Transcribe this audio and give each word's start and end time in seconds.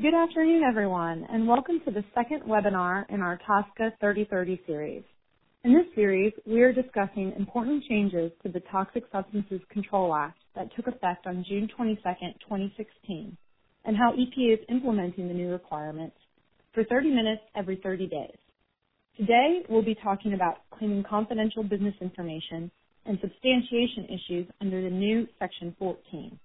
Good 0.00 0.14
afternoon, 0.14 0.64
everyone, 0.64 1.24
and 1.30 1.46
welcome 1.46 1.80
to 1.84 1.92
the 1.92 2.02
second 2.16 2.42
webinar 2.48 3.04
in 3.10 3.20
our 3.20 3.38
TSCA 3.48 3.92
3030 4.00 4.60
series. 4.66 5.04
In 5.62 5.72
this 5.72 5.86
series, 5.94 6.32
we 6.46 6.62
are 6.62 6.72
discussing 6.72 7.32
important 7.38 7.84
changes 7.88 8.32
to 8.42 8.48
the 8.48 8.58
Toxic 8.72 9.04
Substances 9.12 9.60
Control 9.70 10.12
Act 10.12 10.38
that 10.56 10.74
took 10.74 10.88
effect 10.88 11.28
on 11.28 11.44
June 11.48 11.68
22, 11.76 12.00
2016, 12.02 13.36
and 13.84 13.96
how 13.96 14.10
EPA 14.14 14.54
is 14.54 14.58
implementing 14.68 15.28
the 15.28 15.34
new 15.34 15.50
requirements 15.52 16.16
for 16.72 16.82
30 16.82 17.10
minutes 17.10 17.42
every 17.54 17.76
30 17.76 18.08
days. 18.08 18.38
Today, 19.16 19.62
we'll 19.68 19.84
be 19.84 19.96
talking 20.02 20.34
about 20.34 20.58
claiming 20.76 21.04
confidential 21.08 21.62
business 21.62 21.94
information 22.00 22.68
and 23.06 23.16
substantiation 23.20 24.06
issues 24.06 24.48
under 24.60 24.82
the 24.82 24.90
new 24.90 25.28
Section 25.38 25.76
14. 25.78 26.40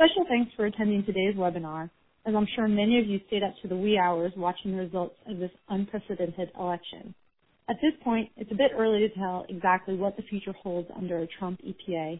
Special 0.00 0.24
thanks 0.30 0.50
for 0.56 0.64
attending 0.64 1.04
today's 1.04 1.36
webinar, 1.36 1.90
as 2.24 2.34
I'm 2.34 2.46
sure 2.56 2.66
many 2.66 2.98
of 2.98 3.06
you 3.06 3.20
stayed 3.26 3.42
up 3.42 3.52
to 3.60 3.68
the 3.68 3.76
wee 3.76 3.98
hours 3.98 4.32
watching 4.34 4.72
the 4.72 4.78
results 4.78 5.14
of 5.26 5.36
this 5.36 5.50
unprecedented 5.68 6.50
election. 6.58 7.14
At 7.68 7.76
this 7.82 7.92
point, 8.02 8.30
it's 8.38 8.50
a 8.50 8.54
bit 8.54 8.70
early 8.74 9.00
to 9.00 9.14
tell 9.14 9.44
exactly 9.50 9.96
what 9.96 10.16
the 10.16 10.22
future 10.22 10.54
holds 10.62 10.88
under 10.96 11.18
a 11.18 11.26
Trump 11.38 11.60
EPA, 11.60 12.18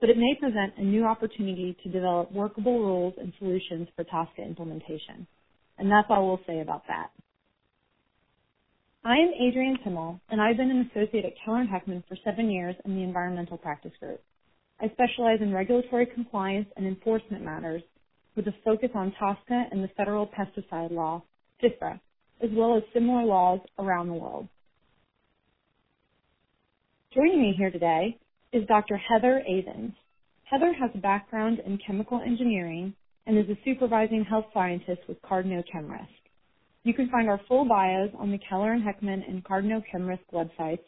but 0.00 0.10
it 0.10 0.18
may 0.18 0.34
present 0.40 0.72
a 0.76 0.82
new 0.82 1.04
opportunity 1.04 1.76
to 1.84 1.88
develop 1.88 2.32
workable 2.32 2.80
rules 2.80 3.14
and 3.16 3.32
solutions 3.38 3.86
for 3.94 4.02
TSCA 4.02 4.44
implementation. 4.44 5.24
And 5.78 5.88
that's 5.88 6.08
all 6.10 6.26
we'll 6.26 6.40
say 6.48 6.58
about 6.62 6.82
that. 6.88 7.10
I 9.04 9.14
am 9.14 9.30
Adrienne 9.40 9.78
Timmel, 9.84 10.20
and 10.30 10.40
I've 10.40 10.56
been 10.56 10.72
an 10.72 10.90
associate 10.90 11.26
at 11.26 11.34
Keller 11.44 11.64
& 11.64 11.72
Heckman 11.72 12.02
for 12.08 12.16
seven 12.24 12.50
years 12.50 12.74
in 12.84 12.96
the 12.96 13.04
Environmental 13.04 13.56
Practice 13.56 13.92
Group. 14.00 14.20
I 14.80 14.88
specialize 14.90 15.40
in 15.40 15.52
regulatory 15.54 16.06
compliance 16.06 16.68
and 16.76 16.86
enforcement 16.86 17.44
matters 17.44 17.82
with 18.36 18.46
a 18.48 18.54
focus 18.64 18.90
on 18.94 19.14
TSCA 19.20 19.66
and 19.72 19.84
the 19.84 19.88
federal 19.96 20.26
pesticide 20.28 20.90
law, 20.92 21.22
FIFRA, 21.62 22.00
as 22.42 22.50
well 22.54 22.76
as 22.76 22.82
similar 22.94 23.24
laws 23.24 23.60
around 23.78 24.08
the 24.08 24.14
world. 24.14 24.48
Joining 27.14 27.42
me 27.42 27.54
here 27.58 27.70
today 27.70 28.18
is 28.52 28.66
Dr. 28.68 28.96
Heather 28.96 29.42
Avens. 29.48 29.94
Heather 30.44 30.72
has 30.74 30.90
a 30.94 30.98
background 30.98 31.60
in 31.66 31.78
chemical 31.86 32.20
engineering 32.20 32.94
and 33.26 33.38
is 33.38 33.48
a 33.50 33.58
supervising 33.64 34.24
health 34.24 34.46
scientist 34.54 35.02
with 35.08 35.22
Cardno 35.22 35.62
ChemRisk. 35.74 36.08
You 36.84 36.94
can 36.94 37.10
find 37.10 37.28
our 37.28 37.40
full 37.48 37.66
bios 37.66 38.10
on 38.18 38.32
the 38.32 38.40
Keller 38.48 38.76
& 38.80 38.80
Heckman 38.80 39.22
and 39.28 39.44
Cardno 39.44 39.82
ChemRisk 39.94 40.20
websites 40.32 40.84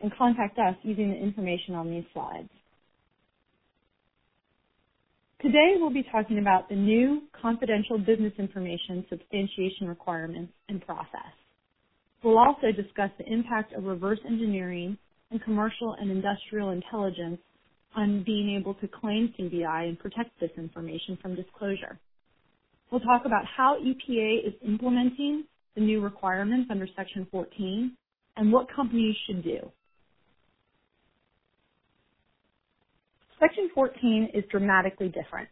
and 0.00 0.12
contact 0.16 0.58
us 0.58 0.76
using 0.82 1.10
the 1.10 1.16
information 1.16 1.74
on 1.74 1.90
these 1.90 2.04
slides. 2.14 2.50
Today 5.42 5.74
we'll 5.78 5.90
be 5.92 6.06
talking 6.12 6.38
about 6.38 6.68
the 6.70 6.76
new 6.76 7.22
confidential 7.40 7.98
business 7.98 8.32
information 8.38 9.04
substantiation 9.10 9.88
requirements 9.88 10.52
and 10.68 10.80
process. 10.86 11.34
We'll 12.24 12.38
also 12.38 12.72
discuss 12.72 13.10
the 13.18 13.26
impact 13.32 13.74
of 13.74 13.84
reverse 13.84 14.20
engineering 14.26 14.98
and 15.30 15.42
commercial 15.42 15.96
and 16.00 16.10
industrial 16.10 16.70
intelligence 16.70 17.40
on 17.96 18.22
being 18.24 18.56
able 18.58 18.74
to 18.74 18.88
claim 18.88 19.34
CBI 19.38 19.88
and 19.88 19.98
protect 19.98 20.38
this 20.40 20.50
information 20.56 21.18
from 21.22 21.36
disclosure. 21.36 21.98
We'll 22.90 23.00
talk 23.02 23.24
about 23.26 23.44
how 23.46 23.78
EPA 23.80 24.46
is 24.48 24.54
implementing 24.66 25.44
the 25.74 25.82
new 25.82 26.00
requirements 26.00 26.68
under 26.70 26.88
Section 26.96 27.26
14 27.30 27.96
and 28.36 28.52
what 28.52 28.68
companies 28.74 29.16
should 29.26 29.44
do. 29.44 29.60
Section 33.42 33.70
14 33.74 34.28
is 34.34 34.44
dramatically 34.52 35.08
different. 35.08 35.48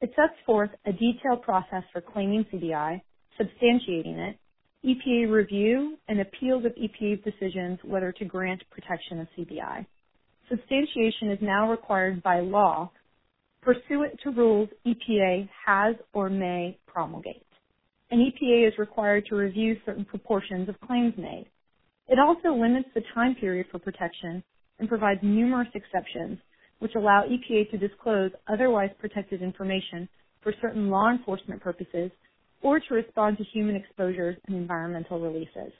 It 0.00 0.10
sets 0.16 0.32
forth 0.46 0.70
a 0.86 0.92
detailed 0.92 1.42
process 1.42 1.82
for 1.92 2.00
claiming 2.00 2.46
CBI, 2.50 3.02
substantiating 3.38 4.16
it, 4.30 4.38
EPA 4.82 5.30
review, 5.30 5.98
and 6.08 6.20
appeals 6.20 6.64
of 6.64 6.72
EPA's 6.72 7.22
decisions 7.22 7.78
whether 7.84 8.12
to 8.12 8.24
grant 8.24 8.62
protection 8.70 9.20
of 9.20 9.28
CBI. 9.36 9.84
Substantiation 10.48 11.32
is 11.32 11.38
now 11.42 11.70
required 11.70 12.22
by 12.22 12.40
law 12.40 12.90
pursuant 13.60 14.18
to 14.22 14.30
rules 14.30 14.70
EPA 14.86 15.46
has 15.66 15.96
or 16.14 16.30
may 16.30 16.78
promulgate. 16.86 17.44
And 18.10 18.22
EPA 18.22 18.68
is 18.68 18.78
required 18.78 19.26
to 19.28 19.36
review 19.36 19.76
certain 19.84 20.06
proportions 20.06 20.70
of 20.70 20.80
claims 20.80 21.12
made. 21.18 21.46
It 22.08 22.18
also 22.18 22.54
limits 22.58 22.88
the 22.94 23.02
time 23.14 23.34
period 23.34 23.66
for 23.70 23.78
protection 23.78 24.42
and 24.78 24.88
provides 24.88 25.20
numerous 25.22 25.68
exceptions 25.74 26.38
which 26.84 26.94
allow 26.96 27.24
EPA 27.24 27.70
to 27.70 27.78
disclose 27.78 28.30
otherwise 28.52 28.90
protected 29.00 29.42
information 29.42 30.06
for 30.42 30.52
certain 30.60 30.90
law 30.90 31.10
enforcement 31.10 31.62
purposes 31.62 32.10
or 32.62 32.78
to 32.78 32.94
respond 32.94 33.38
to 33.38 33.44
human 33.54 33.74
exposures 33.74 34.36
and 34.48 34.54
environmental 34.54 35.18
releases. 35.18 35.72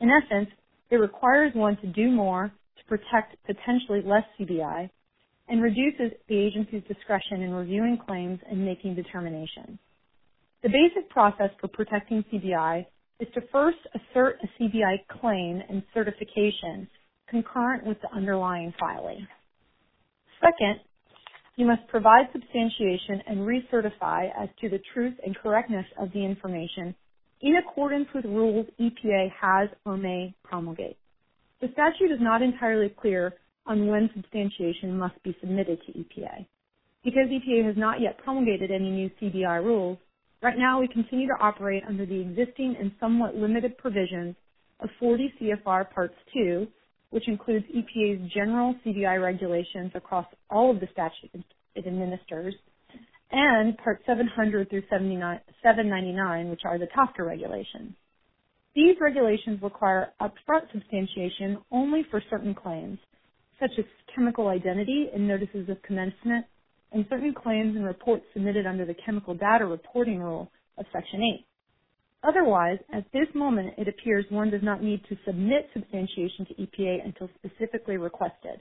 In 0.00 0.10
essence, 0.10 0.50
it 0.90 0.96
requires 0.96 1.54
one 1.54 1.76
to 1.82 1.86
do 1.86 2.10
more 2.10 2.50
to 2.78 2.84
protect 2.88 3.36
potentially 3.46 4.02
less 4.04 4.24
CBI 4.40 4.90
and 5.48 5.62
reduces 5.62 6.18
the 6.28 6.36
agency's 6.36 6.82
discretion 6.88 7.42
in 7.42 7.52
reviewing 7.54 7.96
claims 8.04 8.40
and 8.50 8.64
making 8.66 8.96
determinations. 8.96 9.78
The 10.64 10.70
basic 10.70 11.08
process 11.10 11.50
for 11.60 11.68
protecting 11.68 12.24
CBI 12.32 12.86
is 13.20 13.28
to 13.34 13.42
first 13.52 13.78
assert 13.94 14.40
a 14.42 14.62
CBI 14.62 15.06
claim 15.20 15.62
and 15.68 15.84
certification 15.94 16.88
concurrent 17.28 17.86
with 17.86 17.98
the 18.02 18.12
underlying 18.12 18.74
filing. 18.80 19.28
Second, 20.40 20.80
you 21.56 21.66
must 21.66 21.86
provide 21.88 22.28
substantiation 22.32 23.22
and 23.26 23.40
recertify 23.40 24.30
as 24.40 24.48
to 24.60 24.68
the 24.68 24.80
truth 24.94 25.14
and 25.24 25.36
correctness 25.36 25.86
of 25.98 26.10
the 26.12 26.24
information 26.24 26.94
in 27.42 27.56
accordance 27.56 28.08
with 28.14 28.24
rules 28.24 28.66
EPA 28.80 29.30
has 29.40 29.68
or 29.84 29.96
may 29.96 30.34
promulgate. 30.42 30.96
The 31.60 31.68
statute 31.72 32.12
is 32.12 32.20
not 32.20 32.42
entirely 32.42 32.88
clear 32.88 33.34
on 33.66 33.86
when 33.86 34.10
substantiation 34.14 34.98
must 34.98 35.22
be 35.22 35.36
submitted 35.40 35.78
to 35.86 35.92
EPA. 35.92 36.46
Because 37.04 37.28
EPA 37.28 37.66
has 37.66 37.76
not 37.76 38.00
yet 38.00 38.18
promulgated 38.18 38.70
any 38.70 38.90
new 38.90 39.10
CBI 39.20 39.62
rules, 39.64 39.98
right 40.42 40.58
now 40.58 40.80
we 40.80 40.88
continue 40.88 41.26
to 41.28 41.42
operate 41.42 41.82
under 41.86 42.06
the 42.06 42.20
existing 42.20 42.76
and 42.80 42.92
somewhat 43.00 43.36
limited 43.36 43.76
provisions 43.78 44.34
of 44.80 44.88
40 44.98 45.32
CFR 45.40 45.90
Parts 45.90 46.14
2 46.34 46.66
which 47.10 47.28
includes 47.28 47.66
EPA's 47.66 48.32
general 48.32 48.74
CBI 48.84 49.22
regulations 49.22 49.92
across 49.94 50.26
all 50.50 50.70
of 50.70 50.80
the 50.80 50.88
statutes 50.92 51.44
it 51.74 51.86
administers, 51.86 52.54
and 53.30 53.76
Part 53.78 54.02
700 54.06 54.70
through 54.70 54.82
799, 54.90 56.50
which 56.50 56.62
are 56.64 56.78
the 56.78 56.86
TSCA 56.86 57.26
regulations. 57.26 57.94
These 58.74 58.96
regulations 59.00 59.60
require 59.62 60.12
upfront 60.20 60.70
substantiation 60.72 61.58
only 61.72 62.04
for 62.10 62.22
certain 62.30 62.54
claims, 62.54 62.98
such 63.60 63.72
as 63.78 63.84
chemical 64.14 64.48
identity 64.48 65.08
and 65.14 65.26
notices 65.26 65.68
of 65.68 65.82
commencement, 65.82 66.46
and 66.92 67.06
certain 67.08 67.34
claims 67.34 67.76
and 67.76 67.84
reports 67.84 68.24
submitted 68.32 68.66
under 68.66 68.84
the 68.84 68.94
Chemical 69.06 69.34
Data 69.34 69.66
Reporting 69.66 70.20
Rule 70.20 70.50
of 70.78 70.86
Section 70.92 71.22
8. 71.22 71.46
Otherwise, 72.22 72.78
at 72.92 73.10
this 73.12 73.28
moment, 73.34 73.74
it 73.78 73.88
appears 73.88 74.26
one 74.30 74.50
does 74.50 74.62
not 74.62 74.82
need 74.82 75.02
to 75.08 75.16
submit 75.24 75.70
substantiation 75.72 76.46
to 76.46 76.54
EPA 76.54 77.04
until 77.04 77.30
specifically 77.38 77.96
requested. 77.96 78.60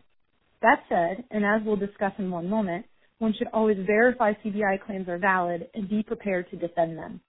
That 0.61 0.83
said, 0.89 1.23
and 1.31 1.45
as 1.45 1.61
we'll 1.65 1.75
discuss 1.75 2.13
in 2.17 2.31
one 2.31 2.49
moment, 2.49 2.85
one 3.19 3.33
should 3.37 3.47
always 3.53 3.77
verify 3.85 4.33
CBI 4.33 4.81
claims 4.85 5.09
are 5.09 5.17
valid 5.17 5.67
and 5.73 5.89
be 5.89 6.03
prepared 6.03 6.49
to 6.51 6.57
defend 6.57 6.97
them. 6.97 7.19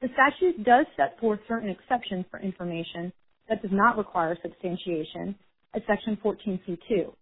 The 0.00 0.08
statute 0.14 0.64
does 0.64 0.86
set 0.96 1.18
forth 1.20 1.40
certain 1.48 1.70
exceptions 1.70 2.24
for 2.30 2.40
information 2.40 3.12
that 3.48 3.62
does 3.62 3.70
not 3.72 3.96
require 3.96 4.36
substantiation 4.42 5.36
at 5.74 5.82
Section 5.86 6.18
14C2, 6.24 7.12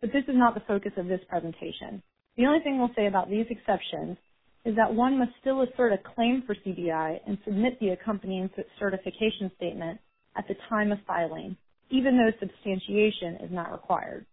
but 0.00 0.12
this 0.12 0.24
is 0.28 0.34
not 0.34 0.54
the 0.54 0.62
focus 0.66 0.92
of 0.96 1.06
this 1.06 1.20
presentation. 1.28 2.02
The 2.36 2.46
only 2.46 2.60
thing 2.60 2.78
we'll 2.78 2.90
say 2.96 3.06
about 3.06 3.30
these 3.30 3.46
exceptions 3.50 4.16
is 4.64 4.76
that 4.76 4.94
one 4.94 5.18
must 5.18 5.32
still 5.40 5.62
assert 5.62 5.92
a 5.92 6.14
claim 6.14 6.42
for 6.46 6.54
CBI 6.54 7.20
and 7.26 7.38
submit 7.44 7.78
the 7.80 7.90
accompanying 7.90 8.50
certification 8.78 9.50
statement 9.56 10.00
at 10.36 10.48
the 10.48 10.54
time 10.68 10.92
of 10.92 10.98
filing, 11.06 11.56
even 11.90 12.16
though 12.18 12.30
substantiation 12.40 13.36
is 13.44 13.50
not 13.52 13.72
required. 13.72 14.26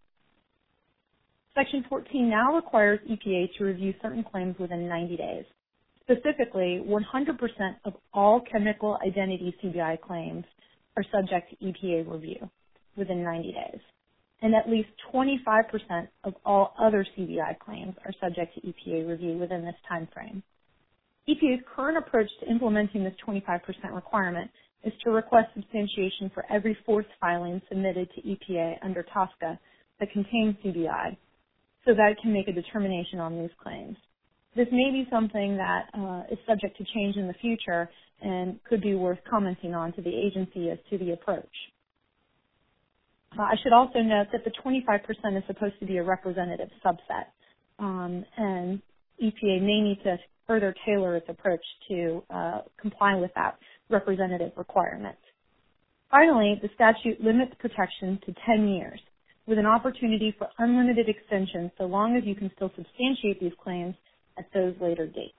Section 1.54 1.84
14 1.88 2.30
now 2.30 2.54
requires 2.54 3.00
EPA 3.10 3.48
to 3.58 3.64
review 3.64 3.94
certain 4.02 4.24
claims 4.24 4.56
within 4.58 4.88
90 4.88 5.16
days. 5.16 5.44
Specifically, 6.02 6.82
100% 6.86 7.76
of 7.84 7.94
all 8.14 8.42
chemical 8.52 8.98
identity 9.06 9.54
CBI 9.62 10.00
claims 10.00 10.44
are 10.96 11.04
subject 11.12 11.50
to 11.50 11.56
EPA 11.66 12.10
review 12.10 12.50
within 12.96 13.22
90 13.24 13.52
days 13.52 13.80
and 14.42 14.54
at 14.54 14.68
least 14.68 14.88
25% 15.14 16.08
of 16.24 16.34
all 16.44 16.74
other 16.80 17.06
CBI 17.16 17.58
claims 17.60 17.94
are 18.04 18.12
subject 18.20 18.54
to 18.54 18.60
EPA 18.60 19.08
review 19.08 19.38
within 19.38 19.64
this 19.64 19.74
time 19.88 20.08
frame. 20.12 20.42
EPA's 21.28 21.62
current 21.74 21.96
approach 21.96 22.28
to 22.40 22.50
implementing 22.50 23.04
this 23.04 23.14
25% 23.26 23.60
requirement 23.94 24.50
is 24.82 24.92
to 25.04 25.10
request 25.10 25.46
substantiation 25.54 26.30
for 26.34 26.44
every 26.50 26.76
fourth 26.84 27.06
filing 27.20 27.62
submitted 27.68 28.08
to 28.14 28.22
EPA 28.22 28.74
under 28.82 29.04
TSCA 29.04 29.56
that 30.00 30.10
contains 30.12 30.56
CBI 30.64 31.16
so 31.84 31.94
that 31.94 32.10
it 32.10 32.18
can 32.20 32.32
make 32.32 32.48
a 32.48 32.52
determination 32.52 33.20
on 33.20 33.40
these 33.40 33.50
claims. 33.62 33.96
this 34.56 34.66
may 34.72 34.90
be 34.90 35.06
something 35.10 35.56
that 35.56 35.86
uh, 35.94 36.22
is 36.30 36.38
subject 36.46 36.76
to 36.78 36.84
change 36.92 37.16
in 37.16 37.28
the 37.28 37.34
future 37.34 37.88
and 38.20 38.58
could 38.64 38.80
be 38.80 38.94
worth 38.94 39.18
commenting 39.28 39.74
on 39.74 39.92
to 39.92 40.02
the 40.02 40.10
agency 40.10 40.70
as 40.70 40.78
to 40.90 40.98
the 40.98 41.12
approach. 41.12 41.54
Uh, 43.38 43.42
I 43.42 43.54
should 43.62 43.72
also 43.72 44.00
note 44.00 44.28
that 44.32 44.44
the 44.44 44.52
25% 44.64 45.38
is 45.38 45.44
supposed 45.46 45.78
to 45.80 45.86
be 45.86 45.96
a 45.98 46.02
representative 46.02 46.68
subset, 46.84 47.26
um, 47.78 48.24
and 48.36 48.82
EPA 49.22 49.60
may 49.62 49.80
need 49.80 50.00
to 50.04 50.18
further 50.46 50.74
tailor 50.84 51.16
its 51.16 51.26
approach 51.28 51.64
to 51.88 52.22
uh, 52.30 52.60
comply 52.80 53.14
with 53.14 53.30
that 53.34 53.56
representative 53.88 54.52
requirement. 54.56 55.16
Finally, 56.10 56.60
the 56.60 56.68
statute 56.74 57.22
limits 57.22 57.52
protection 57.58 58.18
to 58.26 58.34
10 58.44 58.68
years, 58.68 59.00
with 59.46 59.58
an 59.58 59.66
opportunity 59.66 60.34
for 60.38 60.48
unlimited 60.58 61.08
extension 61.08 61.70
so 61.78 61.84
long 61.84 62.16
as 62.16 62.24
you 62.26 62.34
can 62.34 62.50
still 62.54 62.70
substantiate 62.76 63.40
these 63.40 63.52
claims 63.62 63.94
at 64.38 64.44
those 64.52 64.74
later 64.80 65.06
dates. 65.06 65.32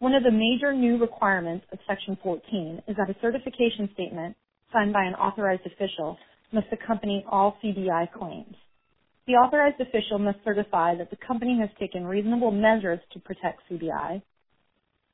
One 0.00 0.14
of 0.14 0.22
the 0.22 0.30
major 0.30 0.74
new 0.74 0.98
requirements 0.98 1.64
of 1.72 1.78
Section 1.88 2.18
14 2.22 2.82
is 2.86 2.96
that 2.96 3.08
a 3.08 3.16
certification 3.22 3.88
statement 3.94 4.36
signed 4.76 4.92
by 4.92 5.04
an 5.04 5.14
authorized 5.14 5.66
official 5.66 6.18
must 6.52 6.66
accompany 6.70 7.24
all 7.30 7.56
CBI 7.64 8.12
claims. 8.12 8.54
The 9.26 9.32
authorized 9.32 9.80
official 9.80 10.18
must 10.18 10.38
certify 10.44 10.94
that 10.96 11.10
the 11.10 11.16
company 11.26 11.58
has 11.60 11.70
taken 11.80 12.06
reasonable 12.06 12.50
measures 12.50 13.00
to 13.12 13.18
protect 13.20 13.62
CBI, 13.70 14.22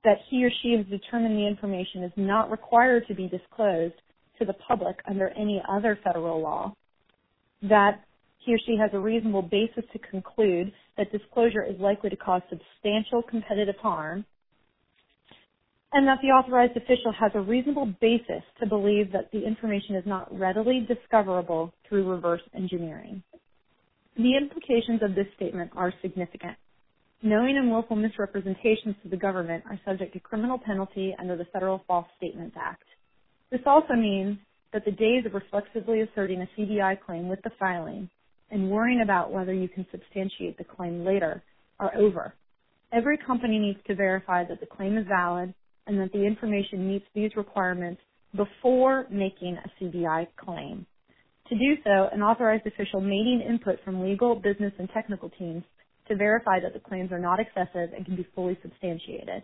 that 0.04 0.18
he 0.28 0.44
or 0.44 0.50
she 0.62 0.74
has 0.76 0.84
determined 0.86 1.38
the 1.38 1.46
information 1.46 2.02
is 2.02 2.12
not 2.16 2.50
required 2.50 3.06
to 3.06 3.14
be 3.14 3.28
disclosed 3.28 3.94
to 4.38 4.44
the 4.44 4.52
public 4.68 4.96
under 5.08 5.28
any 5.28 5.62
other 5.68 5.98
federal 6.02 6.42
law, 6.42 6.74
that 7.62 8.00
he 8.44 8.52
or 8.52 8.58
she 8.66 8.76
has 8.76 8.90
a 8.92 8.98
reasonable 8.98 9.42
basis 9.42 9.84
to 9.92 9.98
conclude 10.10 10.72
that 10.98 11.12
disclosure 11.12 11.62
is 11.62 11.78
likely 11.78 12.10
to 12.10 12.16
cause 12.16 12.42
substantial 12.50 13.22
competitive 13.22 13.76
harm, 13.76 14.24
and 15.92 16.06
that 16.08 16.18
the 16.22 16.28
authorized 16.28 16.76
official 16.76 17.12
has 17.18 17.32
a 17.34 17.40
reasonable 17.40 17.86
basis 18.00 18.42
to 18.60 18.66
believe 18.66 19.12
that 19.12 19.30
the 19.32 19.44
information 19.44 19.94
is 19.94 20.04
not 20.06 20.26
readily 20.36 20.86
discoverable 20.88 21.72
through 21.88 22.10
reverse 22.10 22.40
engineering. 22.54 23.22
The 24.16 24.36
implications 24.36 25.02
of 25.02 25.14
this 25.14 25.26
statement 25.36 25.70
are 25.76 25.92
significant. 26.00 26.56
Knowing 27.22 27.56
and 27.56 27.70
willful 27.70 27.96
misrepresentations 27.96 28.96
to 29.02 29.08
the 29.08 29.16
government 29.16 29.64
are 29.68 29.78
subject 29.84 30.12
to 30.14 30.20
criminal 30.20 30.58
penalty 30.58 31.14
under 31.18 31.36
the 31.36 31.44
Federal 31.52 31.82
False 31.86 32.06
Statements 32.16 32.56
Act. 32.60 32.82
This 33.50 33.60
also 33.66 33.94
means 33.94 34.38
that 34.72 34.84
the 34.84 34.90
days 34.90 35.24
of 35.26 35.34
reflexively 35.34 36.00
asserting 36.00 36.40
a 36.42 36.60
CBI 36.60 37.00
claim 37.00 37.28
with 37.28 37.40
the 37.42 37.50
filing 37.60 38.08
and 38.50 38.70
worrying 38.70 39.02
about 39.02 39.30
whether 39.30 39.52
you 39.52 39.68
can 39.68 39.86
substantiate 39.90 40.58
the 40.58 40.64
claim 40.64 41.04
later 41.04 41.42
are 41.78 41.94
over. 41.96 42.34
Every 42.92 43.18
company 43.18 43.58
needs 43.58 43.78
to 43.86 43.94
verify 43.94 44.44
that 44.44 44.60
the 44.60 44.66
claim 44.66 44.98
is 44.98 45.06
valid 45.06 45.54
and 45.86 45.98
that 46.00 46.12
the 46.12 46.24
information 46.24 46.88
meets 46.88 47.06
these 47.14 47.30
requirements 47.36 48.00
before 48.36 49.06
making 49.10 49.58
a 49.58 49.84
CBI 49.84 50.26
claim. 50.36 50.86
To 51.48 51.54
do 51.58 51.74
so, 51.84 52.08
an 52.12 52.22
authorized 52.22 52.66
official 52.66 53.00
may 53.00 53.22
need 53.22 53.44
input 53.46 53.78
from 53.84 54.02
legal, 54.02 54.34
business, 54.34 54.72
and 54.78 54.88
technical 54.94 55.30
teams 55.38 55.64
to 56.08 56.16
verify 56.16 56.60
that 56.60 56.72
the 56.72 56.80
claims 56.80 57.12
are 57.12 57.18
not 57.18 57.40
excessive 57.40 57.92
and 57.94 58.04
can 58.04 58.16
be 58.16 58.26
fully 58.34 58.58
substantiated. 58.62 59.42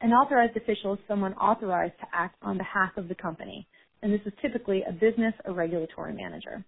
An 0.00 0.12
authorized 0.12 0.56
official 0.56 0.94
is 0.94 0.98
someone 1.08 1.34
authorized 1.34 1.98
to 2.00 2.06
act 2.12 2.36
on 2.42 2.58
behalf 2.58 2.96
of 2.96 3.08
the 3.08 3.14
company, 3.14 3.66
and 4.02 4.12
this 4.12 4.20
is 4.26 4.32
typically 4.42 4.82
a 4.88 4.92
business 4.92 5.34
or 5.44 5.54
regulatory 5.54 6.12
manager. 6.12 6.64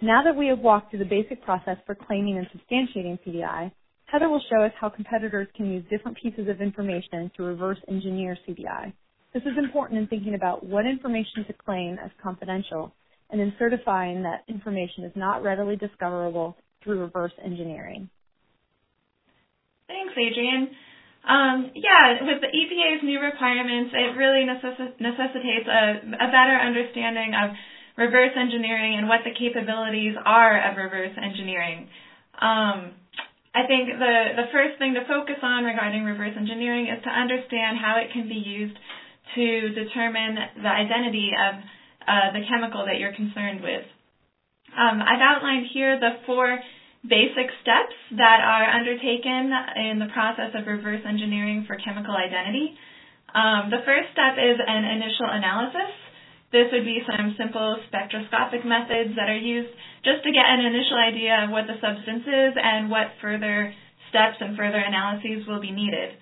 Now 0.00 0.22
that 0.24 0.36
we 0.36 0.48
have 0.48 0.58
walked 0.58 0.90
through 0.90 0.98
the 0.98 1.04
basic 1.04 1.42
process 1.44 1.76
for 1.86 1.94
claiming 1.94 2.36
and 2.36 2.46
substantiating 2.48 3.18
CBI, 3.26 3.70
Heather 4.12 4.28
will 4.28 4.42
show 4.50 4.60
us 4.60 4.72
how 4.78 4.90
competitors 4.90 5.48
can 5.56 5.72
use 5.72 5.82
different 5.88 6.18
pieces 6.18 6.46
of 6.46 6.60
information 6.60 7.30
to 7.34 7.44
reverse 7.44 7.78
engineer 7.88 8.36
CBI. 8.46 8.92
This 9.32 9.42
is 9.44 9.56
important 9.56 10.00
in 10.00 10.06
thinking 10.06 10.34
about 10.34 10.62
what 10.62 10.84
information 10.84 11.46
to 11.46 11.54
claim 11.54 11.96
as 11.98 12.10
confidential 12.22 12.92
and 13.30 13.40
in 13.40 13.54
certifying 13.58 14.22
that 14.24 14.44
information 14.48 15.04
is 15.04 15.12
not 15.16 15.42
readily 15.42 15.76
discoverable 15.76 16.54
through 16.84 17.00
reverse 17.00 17.32
engineering. 17.42 18.10
Thanks, 19.88 20.12
Adrienne. 20.12 20.68
Um, 21.24 21.70
yeah, 21.74 22.20
with 22.20 22.42
the 22.42 22.52
EPA's 22.52 23.02
new 23.02 23.18
requirements, 23.18 23.94
it 23.94 24.18
really 24.18 24.44
necess- 24.44 25.00
necessitates 25.00 25.66
a, 25.66 26.04
a 26.20 26.28
better 26.28 26.60
understanding 26.60 27.32
of 27.32 27.56
reverse 27.96 28.32
engineering 28.36 28.98
and 28.98 29.08
what 29.08 29.20
the 29.24 29.32
capabilities 29.32 30.16
are 30.22 30.70
of 30.70 30.76
reverse 30.76 31.16
engineering. 31.16 31.88
Um, 32.38 32.92
I 33.54 33.68
think 33.68 33.92
the, 34.00 34.16
the 34.36 34.48
first 34.48 34.78
thing 34.80 34.94
to 34.94 35.04
focus 35.04 35.36
on 35.42 35.64
regarding 35.64 36.04
reverse 36.04 36.32
engineering 36.36 36.88
is 36.88 37.02
to 37.04 37.10
understand 37.10 37.76
how 37.76 38.00
it 38.00 38.08
can 38.12 38.28
be 38.28 38.40
used 38.40 38.76
to 39.36 39.46
determine 39.76 40.36
the 40.56 40.72
identity 40.72 41.32
of 41.36 41.60
uh, 42.08 42.32
the 42.32 42.42
chemical 42.48 42.84
that 42.88 42.98
you're 42.98 43.12
concerned 43.12 43.60
with. 43.62 43.84
Um, 44.72 45.04
I've 45.04 45.20
outlined 45.20 45.68
here 45.72 46.00
the 46.00 46.24
four 46.24 46.58
basic 47.04 47.52
steps 47.60 47.92
that 48.16 48.40
are 48.40 48.64
undertaken 48.72 49.52
in 49.76 49.98
the 49.98 50.08
process 50.16 50.56
of 50.56 50.66
reverse 50.66 51.02
engineering 51.04 51.64
for 51.66 51.76
chemical 51.76 52.16
identity. 52.16 52.72
Um, 53.34 53.68
the 53.68 53.84
first 53.84 54.12
step 54.12 54.40
is 54.40 54.56
an 54.60 54.84
initial 54.84 55.28
analysis. 55.28 55.92
This 56.52 56.68
would 56.70 56.84
be 56.84 57.00
some 57.08 57.34
simple 57.40 57.80
spectroscopic 57.88 58.64
methods 58.64 59.16
that 59.16 59.32
are 59.32 59.40
used 59.40 59.72
just 60.04 60.20
to 60.22 60.30
get 60.30 60.44
an 60.44 60.60
initial 60.60 61.00
idea 61.00 61.44
of 61.44 61.50
what 61.50 61.64
the 61.64 61.80
substance 61.80 62.28
is 62.28 62.52
and 62.60 62.92
what 62.92 63.16
further 63.24 63.72
steps 64.12 64.36
and 64.40 64.56
further 64.56 64.76
analyses 64.76 65.48
will 65.48 65.60
be 65.64 65.72
needed. 65.72 66.12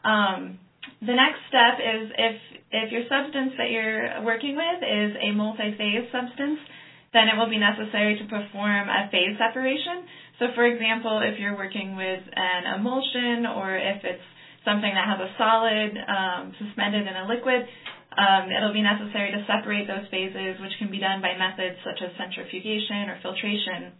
Um, 0.00 0.58
the 1.04 1.12
next 1.12 1.44
step 1.52 1.76
is 1.80 2.08
if 2.16 2.36
if 2.74 2.90
your 2.90 3.04
substance 3.06 3.54
that 3.60 3.70
you're 3.70 4.24
working 4.24 4.56
with 4.56 4.80
is 4.82 5.14
a 5.20 5.30
multi-phase 5.30 6.10
substance, 6.10 6.58
then 7.12 7.30
it 7.30 7.38
will 7.38 7.48
be 7.48 7.60
necessary 7.60 8.18
to 8.18 8.24
perform 8.26 8.88
a 8.88 9.06
phase 9.12 9.38
separation. 9.38 10.08
So 10.40 10.50
for 10.56 10.66
example, 10.66 11.22
if 11.22 11.38
you're 11.38 11.54
working 11.54 11.94
with 11.94 12.24
an 12.34 12.74
emulsion 12.74 13.46
or 13.46 13.76
if 13.76 14.02
it's 14.02 14.26
something 14.64 14.90
that 14.90 15.06
has 15.06 15.20
a 15.22 15.30
solid 15.38 15.92
um, 16.08 16.42
suspended 16.58 17.06
in 17.06 17.14
a 17.14 17.28
liquid, 17.28 17.68
um, 18.16 18.50
it'll 18.50 18.72
be 18.72 18.82
necessary 18.82 19.32
to 19.32 19.44
separate 19.46 19.86
those 19.86 20.06
phases, 20.10 20.60
which 20.60 20.72
can 20.78 20.90
be 20.90 20.98
done 20.98 21.20
by 21.20 21.36
methods 21.36 21.76
such 21.82 22.00
as 22.02 22.10
centrifugation 22.16 23.10
or 23.10 23.18
filtration. 23.22 23.92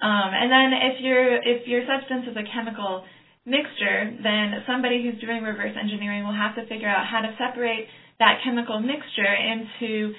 Um, 0.00 0.32
and 0.34 0.50
then 0.50 0.72
if 0.72 1.00
your 1.00 1.36
if 1.38 1.66
your 1.66 1.82
substance 1.86 2.26
is 2.28 2.36
a 2.36 2.42
chemical 2.52 3.04
mixture, 3.46 4.16
then 4.22 4.64
somebody 4.66 5.02
who's 5.04 5.20
doing 5.20 5.42
reverse 5.42 5.76
engineering 5.78 6.24
will 6.24 6.34
have 6.34 6.54
to 6.56 6.66
figure 6.66 6.88
out 6.88 7.06
how 7.06 7.20
to 7.20 7.36
separate 7.38 7.86
that 8.18 8.40
chemical 8.44 8.80
mixture 8.80 9.28
into 9.28 10.14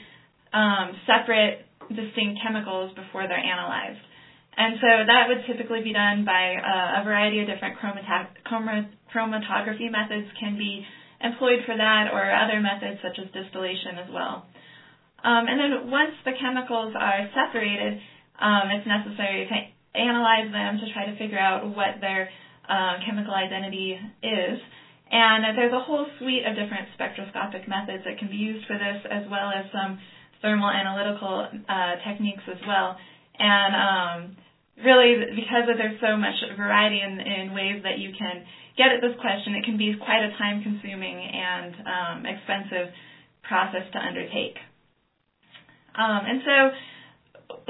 um, 0.54 0.96
separate 1.06 1.66
distinct 1.90 2.40
chemicals 2.42 2.94
before 2.96 3.28
they're 3.28 3.38
analyzed. 3.38 4.00
And 4.58 4.80
so 4.80 4.88
that 5.06 5.28
would 5.28 5.44
typically 5.48 5.82
be 5.84 5.92
done 5.92 6.24
by 6.24 6.56
uh, 6.56 7.02
a 7.02 7.04
variety 7.04 7.42
of 7.42 7.48
different 7.48 7.78
chromatography 7.78 9.92
methods 9.92 10.28
can 10.40 10.58
be 10.58 10.86
employed 11.26 11.60
for 11.66 11.76
that 11.76 12.08
or 12.14 12.32
other 12.32 12.62
methods 12.62 13.00
such 13.02 13.18
as 13.20 13.26
distillation 13.34 13.98
as 13.98 14.10
well. 14.14 14.46
Um, 15.24 15.48
and 15.50 15.58
then 15.60 15.90
once 15.90 16.14
the 16.24 16.34
chemicals 16.40 16.94
are 16.94 17.28
separated, 17.34 18.00
um, 18.40 18.70
it's 18.70 18.86
necessary 18.86 19.50
to 19.50 19.56
analyze 20.00 20.52
them 20.52 20.78
to 20.78 20.94
try 20.94 21.06
to 21.06 21.18
figure 21.18 21.40
out 21.40 21.66
what 21.68 22.00
their 22.00 22.30
uh, 22.70 22.98
chemical 23.06 23.34
identity 23.34 23.98
is. 24.22 24.58
And 25.12 25.58
there's 25.58 25.74
a 25.74 25.80
whole 25.80 26.08
suite 26.20 26.46
of 26.46 26.56
different 26.56 26.88
spectroscopic 26.94 27.68
methods 27.68 28.04
that 28.06 28.18
can 28.18 28.30
be 28.30 28.38
used 28.38 28.66
for 28.68 28.78
this, 28.78 28.98
as 29.10 29.24
well 29.30 29.50
as 29.52 29.66
some 29.72 30.00
thermal 30.42 30.70
analytical 30.70 31.48
uh, 31.70 31.96
techniques 32.08 32.44
as 32.50 32.58
well. 32.68 32.98
And 33.38 33.74
um, 33.76 34.38
really, 34.84 35.16
because 35.36 35.66
there's 35.78 36.00
so 36.02 36.18
much 36.18 36.36
variety 36.58 37.02
in, 37.02 37.20
in 37.20 37.54
ways 37.54 37.82
that 37.84 37.98
you 37.98 38.12
can 38.18 38.44
get 38.78 38.92
at 38.92 39.02
this 39.02 39.16
question, 39.22 39.56
it 39.56 39.64
can 39.64 39.78
be 39.78 39.96
quite 39.96 40.24
a 40.24 40.36
time 40.38 40.64
consuming 40.64 41.16
and 41.32 41.76
um, 41.88 42.26
expensive 42.26 42.92
process 43.44 43.84
to 43.94 44.00
undertake. 44.00 44.58
Um, 45.96 46.22
and 46.28 46.42
so 46.44 46.56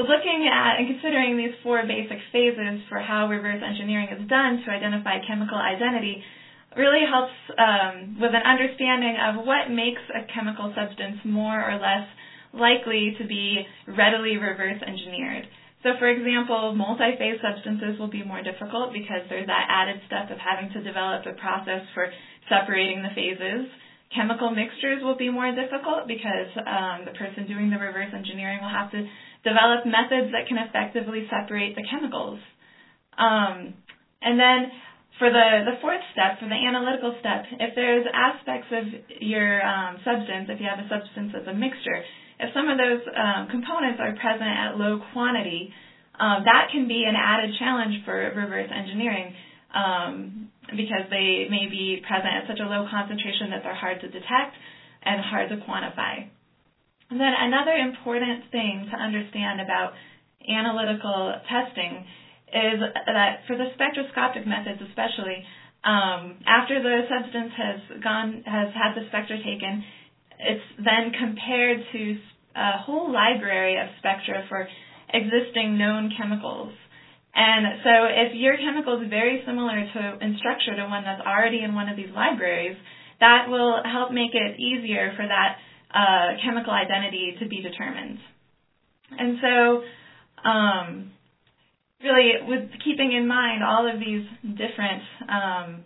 looking 0.02 0.50
at 0.52 0.80
and 0.80 0.88
considering 0.88 1.38
these 1.38 1.54
four 1.62 1.84
basic 1.86 2.18
phases 2.32 2.82
for 2.90 3.00
how 3.00 3.28
reverse 3.30 3.62
engineering 3.64 4.10
is 4.10 4.28
done 4.28 4.62
to 4.66 4.72
identify 4.72 5.18
chemical 5.28 5.58
identity 5.58 6.24
really 6.76 7.06
helps 7.08 7.32
um, 7.58 8.18
with 8.20 8.32
an 8.34 8.44
understanding 8.44 9.16
of 9.16 9.46
what 9.46 9.70
makes 9.70 10.02
a 10.12 10.26
chemical 10.34 10.74
substance 10.76 11.18
more 11.24 11.56
or 11.56 11.78
less 11.78 12.04
likely 12.54 13.16
to 13.20 13.26
be 13.28 13.62
readily 13.88 14.38
reverse 14.38 14.82
engineered. 14.86 15.48
So 15.86 15.94
for 16.00 16.10
example, 16.10 16.74
multi-phase 16.74 17.38
substances 17.46 18.00
will 18.00 18.10
be 18.10 18.24
more 18.24 18.42
difficult 18.42 18.90
because 18.92 19.22
there's 19.30 19.46
that 19.46 19.70
added 19.70 20.02
step 20.10 20.34
of 20.34 20.42
having 20.42 20.74
to 20.74 20.82
develop 20.82 21.22
a 21.30 21.38
process 21.38 21.86
for 21.94 22.10
separating 22.50 23.06
the 23.06 23.14
phases. 23.14 23.70
Chemical 24.10 24.50
mixtures 24.50 25.04
will 25.06 25.14
be 25.14 25.30
more 25.30 25.54
difficult 25.54 26.10
because 26.10 26.50
um, 26.66 27.06
the 27.06 27.14
person 27.14 27.46
doing 27.46 27.70
the 27.70 27.78
reverse 27.78 28.10
engineering 28.18 28.66
will 28.66 28.74
have 28.74 28.90
to 28.98 29.06
develop 29.46 29.86
methods 29.86 30.34
that 30.34 30.50
can 30.50 30.58
effectively 30.58 31.22
separate 31.30 31.76
the 31.76 31.86
chemicals. 31.86 32.40
Um, 33.22 33.78
and 34.26 34.42
then 34.42 34.74
for 35.22 35.30
the, 35.30 35.70
the 35.70 35.78
fourth 35.86 36.02
step, 36.18 36.42
for 36.42 36.50
the 36.50 36.58
analytical 36.58 37.14
step, 37.22 37.46
if 37.62 37.76
there's 37.76 38.06
aspects 38.10 38.74
of 38.74 39.22
your 39.22 39.62
um, 39.62 40.02
substance, 40.02 40.50
if 40.50 40.58
you 40.60 40.66
have 40.66 40.82
a 40.82 40.90
substance 40.90 41.30
as 41.38 41.46
a 41.46 41.54
mixture, 41.54 42.02
if 42.40 42.54
some 42.54 42.68
of 42.68 42.78
those 42.78 43.02
um, 43.16 43.48
components 43.48 44.00
are 44.00 44.12
present 44.16 44.50
at 44.50 44.78
low 44.78 45.00
quantity, 45.14 45.72
um, 46.20 46.44
that 46.46 46.72
can 46.72 46.88
be 46.88 47.04
an 47.08 47.16
added 47.16 47.56
challenge 47.60 48.04
for 48.04 48.16
reverse 48.16 48.72
engineering 48.72 49.34
um, 49.76 50.50
because 50.72 51.08
they 51.12 51.48
may 51.52 51.68
be 51.70 52.02
present 52.08 52.32
at 52.32 52.48
such 52.48 52.60
a 52.60 52.68
low 52.68 52.88
concentration 52.90 53.52
that 53.52 53.62
they're 53.64 53.76
hard 53.76 54.00
to 54.02 54.08
detect 54.08 54.56
and 55.04 55.22
hard 55.22 55.50
to 55.50 55.58
quantify. 55.68 56.28
And 57.10 57.20
then 57.20 57.34
another 57.38 57.76
important 57.76 58.50
thing 58.52 58.90
to 58.90 58.96
understand 58.98 59.62
about 59.62 59.94
analytical 60.48 61.36
testing 61.48 62.06
is 62.50 62.80
that 62.80 63.46
for 63.48 63.58
the 63.58 63.70
spectroscopic 63.76 64.48
methods 64.48 64.82
especially, 64.90 65.44
um, 65.86 66.42
after 66.48 66.82
the 66.82 67.06
substance 67.06 67.54
has 67.54 68.02
gone 68.02 68.42
has 68.46 68.74
had 68.74 68.98
the 68.98 69.06
spectra 69.10 69.38
taken, 69.38 69.84
it's 70.40 70.64
then 70.78 71.12
compared 71.18 71.80
to 71.92 72.18
a 72.56 72.78
whole 72.84 73.12
library 73.12 73.78
of 73.78 73.88
spectra 74.00 74.46
for 74.50 74.68
existing 75.14 75.78
known 75.78 76.12
chemicals. 76.18 76.74
And 77.36 77.84
so 77.84 77.94
if 78.08 78.34
your 78.36 78.56
chemical 78.58 79.02
is 79.02 79.10
very 79.10 79.44
similar 79.46 79.76
to 79.76 80.02
in 80.24 80.38
structure 80.40 80.76
to 80.76 80.88
one 80.88 81.04
that's 81.04 81.22
already 81.22 81.64
in 81.64 81.76
one 81.76 81.90
of 81.90 81.98
these 81.98 82.12
libraries, 82.16 82.78
that 83.20 83.48
will 83.50 83.84
help 83.84 84.12
make 84.12 84.32
it 84.34 84.60
easier 84.60 85.12
for 85.16 85.28
that 85.28 85.58
uh, 85.94 86.40
chemical 86.44 86.72
identity 86.72 87.36
to 87.40 87.48
be 87.48 87.62
determined. 87.62 88.20
And 89.12 89.38
so 89.42 89.84
um, 90.48 91.12
really 92.02 92.32
with 92.48 92.70
keeping 92.84 93.12
in 93.12 93.28
mind 93.28 93.64
all 93.64 93.84
of 93.88 94.00
these 94.00 94.26
different 94.56 95.04
um, 95.28 95.84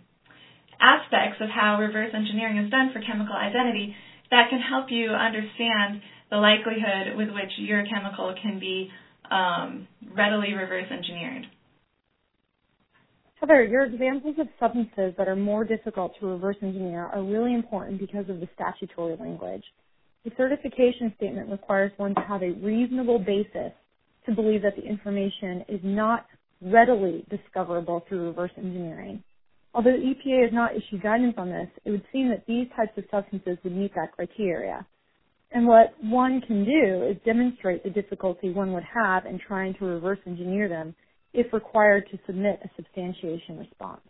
aspects 0.80 1.38
of 1.40 1.48
how 1.48 1.78
reverse 1.78 2.10
engineering 2.14 2.58
is 2.58 2.70
done 2.70 2.90
for 2.92 3.00
chemical 3.00 3.34
identity, 3.34 3.94
that 4.30 4.48
can 4.50 4.60
help 4.60 4.86
you 4.90 5.10
understand 5.10 6.02
the 6.30 6.36
likelihood 6.36 7.16
with 7.16 7.28
which 7.28 7.50
your 7.58 7.84
chemical 7.86 8.34
can 8.40 8.58
be 8.58 8.88
um, 9.30 9.86
readily 10.14 10.54
reverse 10.54 10.86
engineered. 10.90 11.46
Heather, 13.40 13.64
your 13.64 13.84
examples 13.84 14.36
of 14.38 14.48
substances 14.58 15.14
that 15.16 15.26
are 15.26 15.36
more 15.36 15.64
difficult 15.64 16.12
to 16.20 16.26
reverse 16.26 16.56
engineer 16.62 17.06
are 17.06 17.22
really 17.22 17.54
important 17.54 17.98
because 17.98 18.28
of 18.28 18.38
the 18.38 18.48
statutory 18.54 19.16
language. 19.16 19.64
The 20.24 20.30
certification 20.36 21.14
statement 21.16 21.50
requires 21.50 21.90
one 21.96 22.14
to 22.14 22.20
have 22.20 22.42
a 22.42 22.50
reasonable 22.50 23.18
basis 23.18 23.72
to 24.26 24.34
believe 24.34 24.60
that 24.62 24.76
the 24.76 24.82
information 24.82 25.64
is 25.68 25.80
not 25.82 26.26
readily 26.60 27.24
discoverable 27.30 28.04
through 28.06 28.26
reverse 28.26 28.50
engineering. 28.58 29.22
Although 29.72 29.92
the 29.92 30.14
EPA 30.14 30.44
has 30.44 30.52
not 30.52 30.72
issued 30.74 31.02
guidance 31.02 31.34
on 31.38 31.48
this, 31.48 31.68
it 31.84 31.90
would 31.90 32.04
seem 32.12 32.28
that 32.30 32.44
these 32.46 32.66
types 32.76 32.96
of 32.96 33.04
substances 33.10 33.56
would 33.62 33.76
meet 33.76 33.94
that 33.94 34.12
criteria. 34.12 34.84
And 35.52 35.66
what 35.66 35.94
one 36.02 36.40
can 36.40 36.64
do 36.64 37.06
is 37.08 37.16
demonstrate 37.24 37.82
the 37.82 37.90
difficulty 37.90 38.50
one 38.50 38.72
would 38.72 38.84
have 38.84 39.26
in 39.26 39.38
trying 39.38 39.74
to 39.74 39.84
reverse 39.84 40.18
engineer 40.26 40.68
them 40.68 40.94
if 41.32 41.52
required 41.52 42.08
to 42.10 42.18
submit 42.26 42.60
a 42.64 42.70
substantiation 42.76 43.58
response 43.58 44.00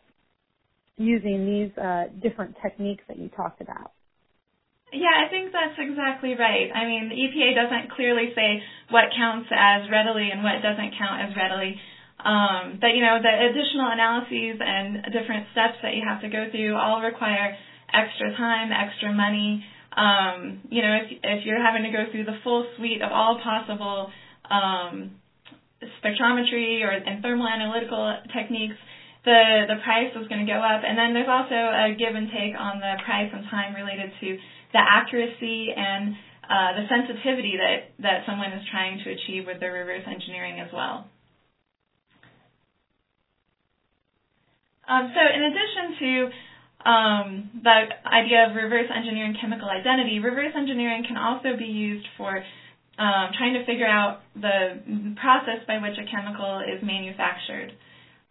using 0.96 1.46
these 1.48 1.72
uh, 1.82 2.04
different 2.22 2.54
techniques 2.62 3.02
that 3.08 3.18
you 3.18 3.28
talked 3.30 3.60
about. 3.60 3.92
Yeah, 4.92 5.14
I 5.14 5.30
think 5.30 5.52
that's 5.52 5.78
exactly 5.78 6.34
right. 6.34 6.68
I 6.74 6.84
mean, 6.84 7.08
the 7.08 7.16
EPA 7.16 7.54
doesn't 7.54 7.94
clearly 7.94 8.34
say 8.34 8.60
what 8.90 9.14
counts 9.16 9.48
as 9.54 9.88
readily 9.88 10.28
and 10.34 10.42
what 10.42 10.60
doesn't 10.60 10.98
count 10.98 11.30
as 11.30 11.36
readily. 11.36 11.78
Um, 12.24 12.78
but 12.80 12.92
you 12.94 13.00
know, 13.00 13.18
the 13.20 13.32
additional 13.32 13.88
analyses 13.88 14.60
and 14.60 15.04
different 15.12 15.46
steps 15.52 15.80
that 15.82 15.94
you 15.94 16.02
have 16.06 16.20
to 16.22 16.28
go 16.28 16.50
through 16.50 16.76
all 16.76 17.00
require 17.00 17.56
extra 17.92 18.36
time, 18.36 18.70
extra 18.72 19.12
money. 19.12 19.64
Um, 19.96 20.60
you 20.70 20.82
know, 20.82 20.94
if 21.02 21.18
if 21.22 21.46
you're 21.46 21.62
having 21.62 21.82
to 21.84 21.90
go 21.90 22.10
through 22.12 22.24
the 22.24 22.38
full 22.44 22.66
suite 22.76 23.02
of 23.02 23.10
all 23.10 23.40
possible 23.42 24.10
um, 24.50 25.16
spectrometry 26.04 26.82
or 26.84 26.90
and 26.90 27.22
thermal 27.22 27.48
analytical 27.48 28.14
techniques, 28.36 28.76
the 29.24 29.64
the 29.68 29.80
price 29.82 30.12
is 30.14 30.28
going 30.28 30.44
to 30.44 30.50
go 30.50 30.58
up. 30.60 30.82
And 30.84 30.96
then 30.96 31.14
there's 31.14 31.30
also 31.30 31.56
a 31.56 31.96
give 31.98 32.14
and 32.14 32.28
take 32.30 32.54
on 32.58 32.80
the 32.80 33.00
price 33.04 33.30
and 33.32 33.44
time 33.50 33.74
related 33.74 34.12
to 34.20 34.38
the 34.72 34.78
accuracy 34.78 35.72
and 35.74 36.14
uh, 36.50 36.74
the 36.74 36.84
sensitivity 36.90 37.54
that, 37.58 37.94
that 38.02 38.26
someone 38.26 38.52
is 38.52 38.62
trying 38.70 38.98
to 39.04 39.10
achieve 39.10 39.46
with 39.46 39.60
their 39.60 39.72
reverse 39.72 40.02
engineering 40.06 40.58
as 40.58 40.66
well. 40.72 41.06
Um, 44.90 45.14
so 45.14 45.22
in 45.22 45.42
addition 45.46 45.86
to 46.02 46.10
um, 46.90 47.50
the 47.62 47.78
idea 48.10 48.50
of 48.50 48.56
reverse 48.56 48.90
engineering 48.90 49.36
chemical 49.40 49.68
identity, 49.68 50.18
reverse 50.18 50.52
engineering 50.56 51.04
can 51.06 51.16
also 51.16 51.56
be 51.56 51.70
used 51.70 52.06
for 52.16 52.42
um, 52.98 53.30
trying 53.38 53.54
to 53.54 53.64
figure 53.64 53.86
out 53.86 54.20
the 54.34 54.82
process 55.14 55.62
by 55.66 55.78
which 55.78 55.94
a 55.94 56.04
chemical 56.10 56.60
is 56.66 56.82
manufactured. 56.82 57.70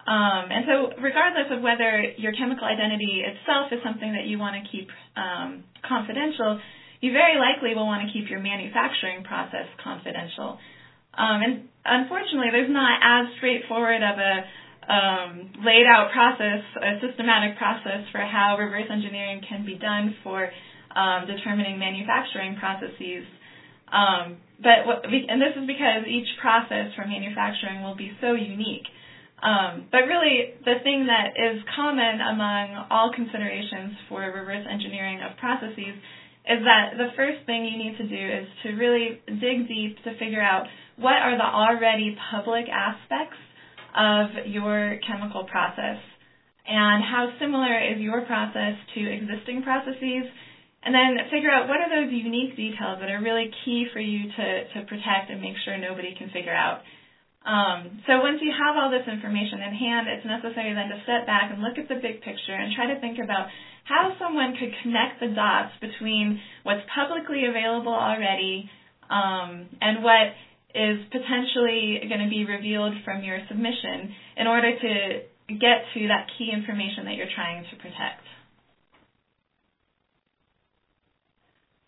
Um, 0.05 0.49
and 0.51 0.65
so, 0.65 0.73
regardless 1.01 1.47
of 1.51 1.61
whether 1.61 2.03
your 2.17 2.33
chemical 2.33 2.65
identity 2.65 3.23
itself 3.23 3.71
is 3.71 3.79
something 3.83 4.11
that 4.13 4.25
you 4.25 4.39
want 4.39 4.55
to 4.59 4.63
keep 4.71 4.89
um, 5.15 5.63
confidential, 5.87 6.59
you 6.99 7.13
very 7.13 7.37
likely 7.39 7.75
will 7.75 7.85
want 7.85 8.07
to 8.07 8.11
keep 8.11 8.29
your 8.29 8.39
manufacturing 8.39 9.23
process 9.23 9.67
confidential. 9.83 10.57
Um, 11.13 11.39
and 11.41 11.53
unfortunately, 11.85 12.49
there's 12.51 12.71
not 12.71 12.99
as 13.03 13.37
straightforward 13.37 14.01
of 14.03 14.17
a 14.17 14.43
um, 14.89 15.53
laid 15.63 15.86
out 15.86 16.10
process, 16.12 16.65
a 16.81 16.98
systematic 17.00 17.58
process 17.58 18.10
for 18.12 18.19
how 18.19 18.58
reverse 18.58 18.89
engineering 18.89 19.41
can 19.48 19.63
be 19.65 19.75
done 19.75 20.15
for 20.24 20.50
um, 20.96 21.27
determining 21.27 21.77
manufacturing 21.77 22.58
processes. 22.58 23.24
Um, 23.93 24.38
but 24.62 24.86
what, 24.89 25.05
and 25.05 25.39
this 25.39 25.53
is 25.55 25.65
because 25.69 26.10
each 26.10 26.27
process 26.41 26.89
for 26.96 27.05
manufacturing 27.05 27.84
will 27.84 27.96
be 27.96 28.12
so 28.19 28.34
unique. 28.34 28.89
Um, 29.41 29.88
but 29.91 30.10
really, 30.10 30.58
the 30.65 30.81
thing 30.84 31.08
that 31.08 31.38
is 31.38 31.62
common 31.75 32.19
among 32.19 32.88
all 32.89 33.13
considerations 33.13 33.96
for 34.10 34.22
reverse 34.22 34.65
engineering 34.69 35.22
of 35.22 35.38
processes 35.38 35.96
is 36.50 36.60
that 36.65 36.98
the 36.98 37.13
first 37.15 37.46
thing 37.46 37.63
you 37.63 37.77
need 37.77 37.96
to 37.98 38.08
do 38.10 38.19
is 38.19 38.48
to 38.63 38.69
really 38.74 39.22
dig 39.27 39.67
deep 39.69 40.03
to 40.03 40.17
figure 40.17 40.41
out 40.41 40.65
what 40.98 41.22
are 41.22 41.38
the 41.38 41.46
already 41.46 42.17
public 42.31 42.65
aspects 42.67 43.38
of 43.96 44.46
your 44.46 44.98
chemical 45.08 45.43
process 45.43 45.98
and 46.67 47.03
how 47.03 47.29
similar 47.39 47.79
is 47.81 48.00
your 48.00 48.22
process 48.22 48.75
to 48.93 49.01
existing 49.01 49.63
processes 49.63 50.25
and 50.84 50.96
then 50.96 51.17
figure 51.31 51.50
out 51.50 51.67
what 51.67 51.79
are 51.81 51.89
those 51.89 52.12
unique 52.12 52.55
details 52.55 53.00
that 53.00 53.10
are 53.10 53.19
really 53.19 53.50
key 53.65 53.86
for 53.91 54.00
you 54.00 54.27
to, 54.27 54.63
to 54.74 54.81
protect 54.88 55.29
and 55.29 55.41
make 55.41 55.55
sure 55.65 55.77
nobody 55.77 56.13
can 56.17 56.29
figure 56.29 56.53
out. 56.53 56.79
Um, 57.46 58.00
so 58.05 58.19
once 58.19 58.39
you 58.41 58.51
have 58.51 58.75
all 58.75 58.91
this 58.91 59.08
information 59.08 59.62
in 59.62 59.74
hand, 59.74 60.08
it's 60.08 60.25
necessary 60.25 60.74
then 60.74 60.89
to 60.89 61.01
step 61.03 61.25
back 61.25 61.51
and 61.51 61.62
look 61.62 61.77
at 61.77 61.88
the 61.88 61.96
big 61.96 62.22
picture 62.22 62.53
and 62.53 62.72
try 62.75 62.93
to 62.93 63.00
think 63.00 63.17
about 63.24 63.48
how 63.84 64.13
someone 64.19 64.55
could 64.60 64.72
connect 64.84 65.19
the 65.19 65.27
dots 65.27 65.72
between 65.81 66.39
what's 66.63 66.81
publicly 66.93 67.46
available 67.46 67.93
already 67.93 68.69
um, 69.10 69.67
and 69.81 70.03
what 70.03 70.31
is 70.75 70.97
potentially 71.11 71.99
going 72.07 72.21
to 72.21 72.29
be 72.29 72.45
revealed 72.45 72.93
from 73.03 73.23
your 73.23 73.39
submission 73.47 74.11
in 74.38 74.47
order 74.47 74.71
to 74.71 75.19
get 75.55 75.81
to 75.93 76.07
that 76.07 76.27
key 76.38 76.51
information 76.53 77.05
that 77.05 77.15
you're 77.15 77.31
trying 77.33 77.63
to 77.71 77.75
protect. 77.77 78.21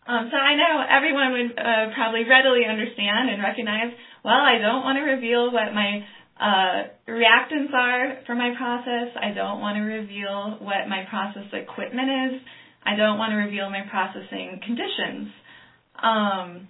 Um, 0.06 0.28
so 0.32 0.36
I 0.36 0.54
know 0.54 0.82
everyone 0.90 1.32
would 1.32 1.58
uh, 1.58 1.86
probably 1.94 2.24
readily 2.24 2.64
understand 2.68 3.30
and 3.30 3.40
recognize 3.40 3.90
well, 4.24 4.34
I 4.40 4.58
don't 4.58 4.82
want 4.84 4.96
to 4.98 5.02
reveal 5.02 5.50
what 5.52 5.72
my 5.74 6.04
uh, 6.40 6.88
reactants 7.08 7.72
are 7.72 8.18
for 8.26 8.34
my 8.36 8.50
process. 8.56 9.08
I 9.20 9.30
don't 9.32 9.60
want 9.60 9.76
to 9.76 9.80
reveal 9.82 10.56
what 10.60 10.88
my 10.88 11.02
process 11.10 11.44
equipment 11.52 12.08
is. 12.34 12.40
I 12.84 12.94
don't 12.94 13.18
want 13.18 13.32
to 13.32 13.36
reveal 13.36 13.68
my 13.68 13.82
processing 13.82 14.60
conditions. 14.64 15.28
Um, 16.02 16.68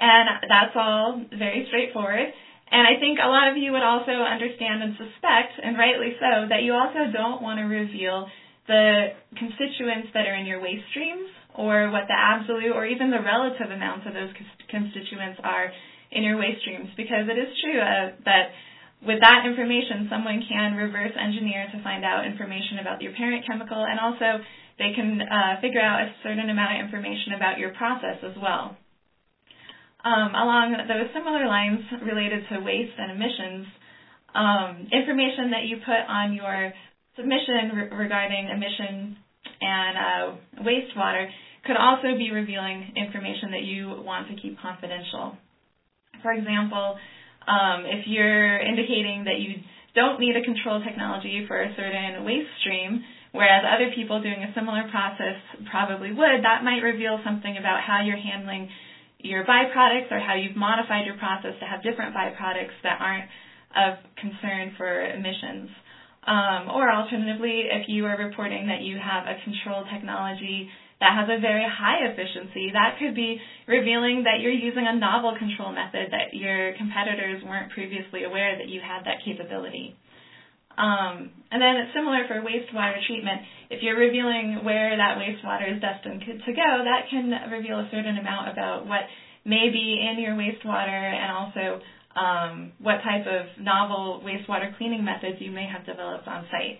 and 0.00 0.48
that's 0.48 0.74
all 0.74 1.22
very 1.30 1.66
straightforward. 1.68 2.32
And 2.70 2.84
I 2.86 3.00
think 3.00 3.18
a 3.18 3.28
lot 3.28 3.48
of 3.48 3.56
you 3.56 3.72
would 3.72 3.82
also 3.82 4.12
understand 4.12 4.82
and 4.82 4.92
suspect, 5.00 5.56
and 5.62 5.78
rightly 5.78 6.12
so, 6.20 6.48
that 6.48 6.62
you 6.62 6.74
also 6.74 7.10
don't 7.12 7.40
want 7.40 7.58
to 7.58 7.64
reveal 7.64 8.28
the 8.68 9.16
constituents 9.36 10.12
that 10.12 10.26
are 10.28 10.36
in 10.36 10.44
your 10.44 10.60
waste 10.60 10.84
streams 10.92 11.32
or 11.56 11.90
what 11.90 12.04
the 12.06 12.14
absolute 12.14 12.70
or 12.76 12.84
even 12.84 13.10
the 13.10 13.24
relative 13.24 13.72
amounts 13.72 14.06
of 14.06 14.12
those 14.12 14.28
constituents 14.68 15.40
are 15.42 15.72
in 16.12 16.22
your 16.22 16.36
waste 16.36 16.60
streams 16.60 16.88
because 16.96 17.24
it 17.28 17.40
is 17.40 17.48
true 17.64 17.80
uh, 17.80 18.12
that 18.24 18.52
with 19.00 19.20
that 19.20 19.46
information, 19.46 20.08
someone 20.10 20.42
can 20.48 20.74
reverse 20.74 21.12
engineer 21.14 21.68
to 21.72 21.82
find 21.82 22.04
out 22.04 22.26
information 22.26 22.78
about 22.80 23.00
your 23.00 23.12
parent 23.12 23.46
chemical, 23.46 23.86
and 23.86 23.98
also 24.00 24.42
they 24.78 24.90
can 24.94 25.22
uh, 25.22 25.60
figure 25.60 25.80
out 25.80 26.02
a 26.02 26.10
certain 26.22 26.50
amount 26.50 26.78
of 26.78 26.84
information 26.84 27.34
about 27.36 27.58
your 27.58 27.70
process 27.74 28.18
as 28.26 28.34
well. 28.42 28.76
Um, 30.04 30.34
along 30.34 30.76
those 30.86 31.06
similar 31.12 31.46
lines 31.48 31.80
related 32.02 32.42
to 32.50 32.60
waste 32.60 32.94
and 32.98 33.10
emissions, 33.10 33.66
um, 34.34 34.88
information 34.92 35.50
that 35.50 35.64
you 35.64 35.76
put 35.76 36.06
on 36.06 36.32
your 36.32 36.72
submission 37.16 37.74
re- 37.74 37.88
regarding 37.90 38.48
emission 38.48 39.16
and 39.60 39.96
uh, 39.98 40.62
wastewater 40.62 41.26
could 41.64 41.76
also 41.76 42.16
be 42.16 42.30
revealing 42.30 42.92
information 42.96 43.50
that 43.50 43.62
you 43.62 43.94
want 43.98 44.28
to 44.28 44.34
keep 44.36 44.58
confidential. 44.60 45.34
For 46.22 46.32
example, 46.32 46.96
um, 47.46 47.84
if 47.86 48.06
you're 48.06 48.58
indicating 48.58 49.24
that 49.24 49.38
you 49.38 49.60
don't 49.94 50.20
need 50.20 50.36
a 50.36 50.42
control 50.42 50.80
technology 50.80 51.42
for 51.48 51.60
a 51.60 51.74
certain 51.76 52.24
waste 52.24 52.46
stream, 52.60 53.02
whereas 53.32 53.64
other 53.66 53.90
people 53.94 54.22
doing 54.22 54.44
a 54.44 54.52
similar 54.54 54.84
process 54.90 55.34
probably 55.70 56.12
would, 56.12 56.44
that 56.44 56.62
might 56.62 56.82
reveal 56.82 57.18
something 57.24 57.56
about 57.56 57.80
how 57.84 58.00
you're 58.00 58.16
handling 58.16 58.68
your 59.20 59.44
byproducts 59.44 60.10
or 60.10 60.18
how 60.18 60.34
you've 60.34 60.56
modified 60.56 61.04
your 61.04 61.16
process 61.16 61.54
to 61.60 61.66
have 61.66 61.82
different 61.82 62.14
byproducts 62.14 62.76
that 62.82 62.98
aren't 63.00 63.26
of 63.76 63.94
concern 64.20 64.72
for 64.76 65.06
emissions. 65.10 65.68
Um, 66.26 66.68
or 66.68 66.90
alternatively, 66.90 67.64
if 67.70 67.88
you 67.88 68.04
are 68.06 68.16
reporting 68.16 68.66
that 68.66 68.82
you 68.82 68.98
have 68.98 69.24
a 69.24 69.34
control 69.44 69.84
technology 69.90 70.68
that 71.00 71.14
has 71.14 71.26
a 71.30 71.40
very 71.40 71.64
high 71.64 72.04
efficiency, 72.04 72.70
that 72.72 72.96
could 72.98 73.14
be 73.14 73.38
revealing 73.66 74.24
that 74.24 74.40
you're 74.40 74.52
using 74.52 74.86
a 74.86 74.92
novel 74.92 75.34
control 75.38 75.70
method 75.70 76.08
that 76.10 76.34
your 76.36 76.72
competitors 76.72 77.40
weren't 77.42 77.70
previously 77.70 78.24
aware 78.24 78.56
that 78.56 78.68
you 78.68 78.80
had 78.80 79.04
that 79.04 79.16
capability. 79.24 79.94
Um, 80.78 81.30
and 81.50 81.60
then 81.60 81.76
it's 81.82 81.92
similar 81.92 82.22
for 82.28 82.40
wastewater 82.40 83.02
treatment. 83.06 83.42
If 83.68 83.82
you're 83.82 83.98
revealing 83.98 84.62
where 84.62 84.96
that 84.96 85.18
wastewater 85.18 85.74
is 85.74 85.80
destined 85.80 86.22
to 86.22 86.52
go, 86.52 86.84
that 86.86 87.10
can 87.10 87.50
reveal 87.50 87.80
a 87.80 87.88
certain 87.90 88.16
amount 88.16 88.48
about 88.48 88.86
what 88.86 89.02
may 89.44 89.68
be 89.70 89.98
in 89.98 90.22
your 90.22 90.34
wastewater 90.34 90.86
and 90.86 91.32
also 91.32 91.80
um, 92.14 92.72
what 92.78 93.02
type 93.02 93.26
of 93.26 93.46
novel 93.60 94.22
wastewater 94.24 94.76
cleaning 94.78 95.04
methods 95.04 95.38
you 95.40 95.50
may 95.50 95.66
have 95.66 95.84
developed 95.84 96.28
on 96.28 96.46
site. 96.50 96.78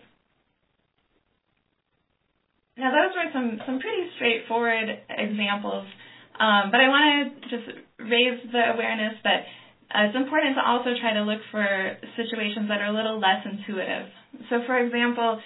Now 2.77 2.93
those 2.93 3.15
were 3.17 3.31
some, 3.33 3.59
some 3.67 3.81
pretty 3.81 4.07
straightforward 4.15 4.87
examples, 5.11 5.87
um, 6.39 6.71
but 6.71 6.79
I 6.79 6.87
want 6.87 7.43
to 7.43 7.49
just 7.51 7.67
raise 7.99 8.39
the 8.53 8.71
awareness 8.71 9.15
that 9.25 9.43
it's 9.95 10.15
important 10.17 10.57
to 10.57 10.63
also 10.67 10.91
try 11.01 11.13
to 11.13 11.23
look 11.23 11.39
for 11.51 11.97
situations 12.17 12.69
that 12.69 12.81
are 12.81 12.87
a 12.87 12.95
little 12.95 13.19
less 13.19 13.41
intuitive. 13.45 14.07
So 14.51 14.61
for 14.67 14.79
example, 14.79 15.39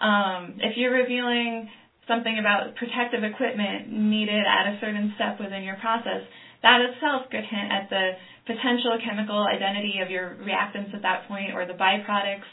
um, 0.00 0.58
if 0.60 0.76
you're 0.76 0.92
revealing 0.92 1.68
something 2.06 2.38
about 2.38 2.74
protective 2.76 3.24
equipment 3.24 3.90
needed 3.90 4.44
at 4.46 4.66
a 4.66 4.76
certain 4.80 5.12
step 5.16 5.40
within 5.40 5.62
your 5.62 5.76
process, 5.76 6.20
that 6.62 6.80
itself 6.80 7.22
could 7.30 7.44
hint 7.44 7.72
at 7.72 7.88
the 7.90 8.10
potential 8.46 8.96
chemical 9.04 9.44
identity 9.44 9.98
of 10.00 10.10
your 10.10 10.36
reactants 10.40 10.94
at 10.94 11.02
that 11.02 11.26
point 11.26 11.52
or 11.54 11.66
the 11.66 11.72
byproducts 11.72 12.46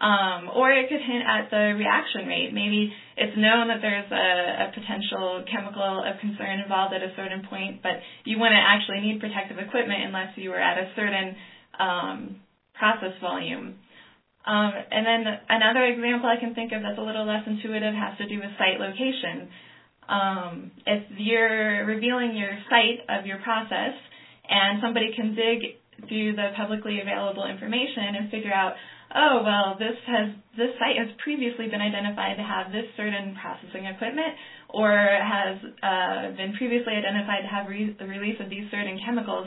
um, 0.00 0.50
or 0.52 0.70
it 0.72 0.88
could 0.88 1.00
hint 1.00 1.24
at 1.24 1.48
the 1.50 1.72
reaction 1.72 2.28
rate. 2.28 2.52
Maybe 2.52 2.92
it's 3.16 3.36
known 3.36 3.68
that 3.68 3.80
there's 3.80 4.10
a, 4.12 4.68
a, 4.68 4.72
potential 4.76 5.44
chemical 5.48 6.04
of 6.04 6.20
concern 6.20 6.60
involved 6.60 6.92
at 6.92 7.02
a 7.02 7.12
certain 7.16 7.46
point, 7.48 7.82
but 7.82 7.96
you 8.24 8.38
wouldn't 8.38 8.60
actually 8.60 9.00
need 9.00 9.20
protective 9.20 9.58
equipment 9.58 10.04
unless 10.04 10.36
you 10.36 10.50
were 10.50 10.60
at 10.60 10.76
a 10.76 10.92
certain 10.94 11.36
um, 11.80 12.36
process 12.74 13.16
volume. 13.20 13.80
Um, 14.44 14.72
and 14.92 15.06
then 15.06 15.24
another 15.48 15.84
example 15.86 16.28
I 16.28 16.38
can 16.38 16.54
think 16.54 16.72
of 16.72 16.82
that's 16.82 16.98
a 16.98 17.02
little 17.02 17.26
less 17.26 17.42
intuitive 17.46 17.94
has 17.94 18.16
to 18.18 18.28
do 18.28 18.38
with 18.38 18.52
site 18.58 18.78
location. 18.78 19.48
Um, 20.08 20.70
if 20.86 21.02
you're 21.18 21.84
revealing 21.84 22.36
your 22.36 22.52
site 22.70 23.00
of 23.08 23.26
your 23.26 23.38
process 23.38 23.96
and 24.48 24.78
somebody 24.80 25.10
can 25.16 25.34
dig 25.34 25.80
through 26.06 26.36
the 26.36 26.52
publicly 26.56 27.00
available 27.00 27.46
information 27.46 28.14
and 28.14 28.30
figure 28.30 28.52
out, 28.52 28.74
oh 29.16 29.42
well 29.44 29.76
this 29.78 29.96
has 30.06 30.28
this 30.56 30.70
site 30.78 30.98
has 30.98 31.08
previously 31.22 31.66
been 31.68 31.80
identified 31.80 32.36
to 32.36 32.42
have 32.44 32.72
this 32.72 32.86
certain 32.96 33.36
processing 33.40 33.86
equipment 33.86 34.34
or 34.70 34.90
has 35.22 35.56
uh, 35.82 36.36
been 36.36 36.54
previously 36.54 36.94
identified 36.94 37.42
to 37.42 37.48
have 37.48 37.66
re- 37.66 37.94
the 37.98 38.06
release 38.06 38.36
of 38.40 38.50
these 38.50 38.64
certain 38.70 38.98
chemicals. 39.04 39.46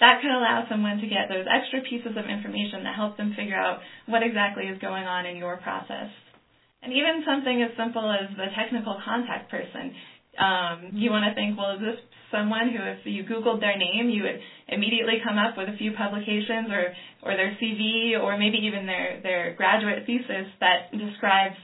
That 0.00 0.20
could 0.20 0.30
allow 0.30 0.64
someone 0.68 0.98
to 0.98 1.06
get 1.06 1.28
those 1.28 1.46
extra 1.50 1.80
pieces 1.82 2.12
of 2.16 2.26
information 2.26 2.84
that 2.84 2.94
help 2.94 3.16
them 3.16 3.32
figure 3.36 3.56
out 3.56 3.80
what 4.06 4.22
exactly 4.22 4.64
is 4.66 4.78
going 4.78 5.06
on 5.06 5.26
in 5.26 5.36
your 5.36 5.56
process. 5.56 6.08
And 6.82 6.92
even 6.92 7.22
something 7.26 7.62
as 7.62 7.70
simple 7.76 8.10
as 8.10 8.30
the 8.36 8.48
technical 8.56 8.98
contact 9.04 9.50
person 9.50 9.92
um, 10.38 10.90
you 10.92 11.10
want 11.10 11.24
to 11.28 11.34
think 11.34 11.58
well 11.58 11.74
is 11.74 11.80
this 11.80 12.00
someone 12.30 12.70
who, 12.70 12.78
if 12.82 12.98
you 13.04 13.24
Googled 13.24 13.60
their 13.60 13.76
name, 13.76 14.10
you 14.10 14.22
would 14.22 14.40
immediately 14.68 15.14
come 15.24 15.38
up 15.38 15.56
with 15.56 15.68
a 15.68 15.76
few 15.76 15.92
publications 15.92 16.70
or, 16.70 16.92
or 17.22 17.36
their 17.36 17.56
CV 17.60 18.20
or 18.20 18.36
maybe 18.36 18.58
even 18.58 18.86
their, 18.86 19.20
their 19.22 19.54
graduate 19.54 20.04
thesis 20.06 20.46
that 20.60 20.92
describes 20.92 21.56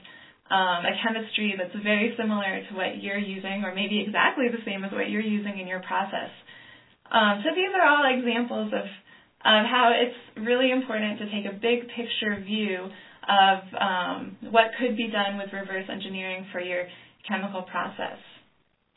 um, 0.49 0.85
a 0.85 0.93
chemistry 1.03 1.55
that's 1.57 1.75
very 1.83 2.13
similar 2.17 2.61
to 2.69 2.75
what 2.75 3.01
you're 3.01 3.17
using 3.17 3.63
or 3.63 3.73
maybe 3.73 3.99
exactly 4.05 4.45
the 4.49 4.63
same 4.65 4.83
as 4.83 4.91
what 4.91 5.09
you're 5.09 5.21
using 5.21 5.59
in 5.59 5.67
your 5.67 5.81
process. 5.81 6.29
Um, 7.11 7.41
so 7.43 7.49
these 7.53 7.69
are 7.75 7.85
all 7.85 8.05
examples 8.11 8.71
of, 8.73 8.85
of 8.85 9.65
how 9.69 9.93
it's 9.93 10.45
really 10.45 10.71
important 10.71 11.19
to 11.19 11.25
take 11.29 11.45
a 11.45 11.53
big 11.53 11.87
picture 11.89 12.41
view 12.43 12.89
of 13.27 13.59
um, 13.79 14.37
what 14.51 14.65
could 14.79 14.95
be 14.95 15.07
done 15.07 15.37
with 15.37 15.51
reverse 15.51 15.85
engineering 15.91 16.45
for 16.51 16.59
your 16.59 16.85
chemical 17.27 17.63
process. 17.63 18.17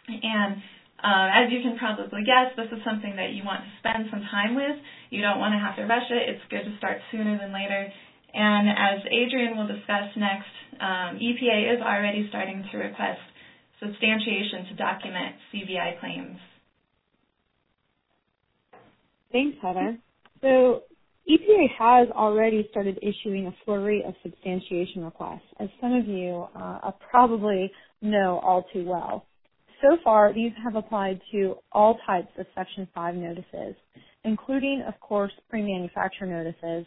And 0.09 0.62
uh, 0.99 1.44
as 1.44 1.53
you 1.53 1.61
can 1.62 1.79
probably 1.79 2.25
guess, 2.25 2.57
this 2.57 2.73
is 2.73 2.83
something 2.85 3.14
that 3.16 3.31
you 3.37 3.44
want 3.44 3.62
to 3.62 3.71
spend 3.79 4.09
some 4.11 4.25
time 4.33 4.57
with. 4.57 4.77
You 5.11 5.23
don't 5.23 5.38
want 5.38 5.55
to 5.55 5.61
have 5.61 5.77
to 5.77 5.85
rush 5.87 6.09
it. 6.11 6.33
It's 6.33 6.44
good 6.51 6.64
to 6.64 6.75
start 6.79 6.99
sooner 7.12 7.38
than 7.38 7.53
later. 7.53 7.87
And 8.35 8.68
as 8.68 9.07
Adrienne 9.07 9.57
will 9.57 9.68
discuss 9.68 10.11
next, 10.16 10.53
um, 10.81 11.21
EPA 11.23 11.77
is 11.77 11.81
already 11.81 12.27
starting 12.29 12.64
to 12.73 12.79
request 12.79 13.21
substantiation 13.81 14.66
to 14.68 14.75
document 14.75 15.37
CBI 15.55 16.01
claims. 16.01 16.38
Thanks, 19.31 19.57
Heather. 19.62 19.99
So 20.40 20.83
EPA 21.29 21.66
has 21.79 22.09
already 22.11 22.66
started 22.71 22.99
issuing 23.03 23.47
a 23.47 23.55
flurry 23.64 24.03
of 24.07 24.14
substantiation 24.23 25.05
requests, 25.05 25.42
as 25.61 25.68
some 25.81 25.92
of 25.92 26.07
you 26.07 26.47
uh, 26.57 26.90
probably 27.11 27.71
know 28.01 28.40
all 28.42 28.64
too 28.73 28.85
well. 28.85 29.27
So 29.83 29.97
far, 30.03 30.33
these 30.33 30.53
have 30.64 30.75
applied 30.75 31.21
to 31.33 31.57
all 31.71 31.99
types 32.05 32.33
of 32.38 32.47
Section 32.55 32.88
5 32.95 33.14
notices, 33.14 33.77
including, 34.25 34.83
of 34.87 34.99
course, 35.01 35.33
pre-manufacture 35.49 36.27
notices, 36.27 36.85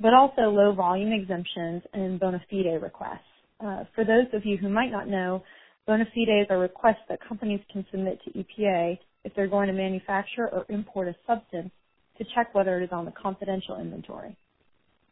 but 0.00 0.12
also 0.12 0.42
low 0.42 0.72
volume 0.72 1.12
exemptions 1.12 1.82
and 1.92 2.18
bona 2.18 2.42
fide 2.50 2.82
requests. 2.82 3.20
Uh, 3.60 3.84
for 3.94 4.04
those 4.04 4.26
of 4.32 4.44
you 4.44 4.56
who 4.56 4.68
might 4.68 4.90
not 4.90 5.08
know, 5.08 5.42
bona 5.86 6.04
fides 6.12 6.50
are 6.50 6.58
requests 6.58 7.04
that 7.08 7.20
companies 7.28 7.60
can 7.72 7.86
submit 7.92 8.18
to 8.24 8.30
EPA 8.32 8.98
if 9.24 9.32
they're 9.36 9.46
going 9.46 9.68
to 9.68 9.72
manufacture 9.72 10.48
or 10.50 10.66
import 10.68 11.06
a 11.06 11.14
substance 11.26 11.70
to 12.18 12.24
check 12.34 12.52
whether 12.54 12.80
it 12.80 12.84
is 12.84 12.90
on 12.92 13.04
the 13.04 13.12
confidential 13.12 13.80
inventory. 13.80 14.36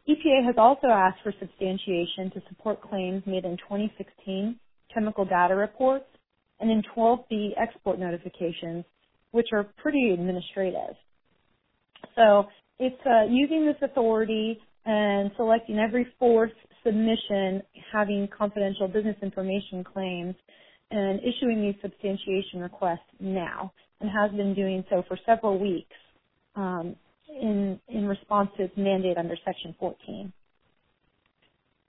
EPA 0.08 0.44
has 0.44 0.56
also 0.58 0.88
asked 0.88 1.22
for 1.22 1.32
substantiation 1.38 2.30
to 2.32 2.42
support 2.48 2.82
claims 2.82 3.22
made 3.24 3.44
in 3.44 3.56
2016 3.58 4.58
chemical 4.92 5.24
data 5.24 5.54
reports 5.54 6.09
and 6.60 6.70
in 6.70 6.82
12B 6.96 7.50
export 7.60 7.98
notifications, 7.98 8.84
which 9.32 9.48
are 9.52 9.64
pretty 9.78 10.10
administrative. 10.10 10.94
So 12.16 12.46
it's 12.78 13.00
uh, 13.06 13.24
using 13.30 13.66
this 13.66 13.76
authority 13.82 14.58
and 14.84 15.30
selecting 15.36 15.78
every 15.78 16.06
fourth 16.18 16.52
submission 16.84 17.62
having 17.92 18.28
confidential 18.36 18.88
business 18.88 19.16
information 19.22 19.84
claims 19.84 20.34
and 20.90 21.20
issuing 21.20 21.60
these 21.60 21.74
substantiation 21.82 22.60
requests 22.60 22.98
now 23.20 23.72
and 24.00 24.10
has 24.10 24.30
been 24.32 24.54
doing 24.54 24.84
so 24.90 25.04
for 25.06 25.18
several 25.26 25.58
weeks 25.58 25.96
um, 26.56 26.96
in, 27.28 27.78
in 27.88 28.06
response 28.06 28.50
to 28.56 28.64
its 28.64 28.76
mandate 28.76 29.18
under 29.18 29.36
Section 29.44 29.74
14. 29.78 30.32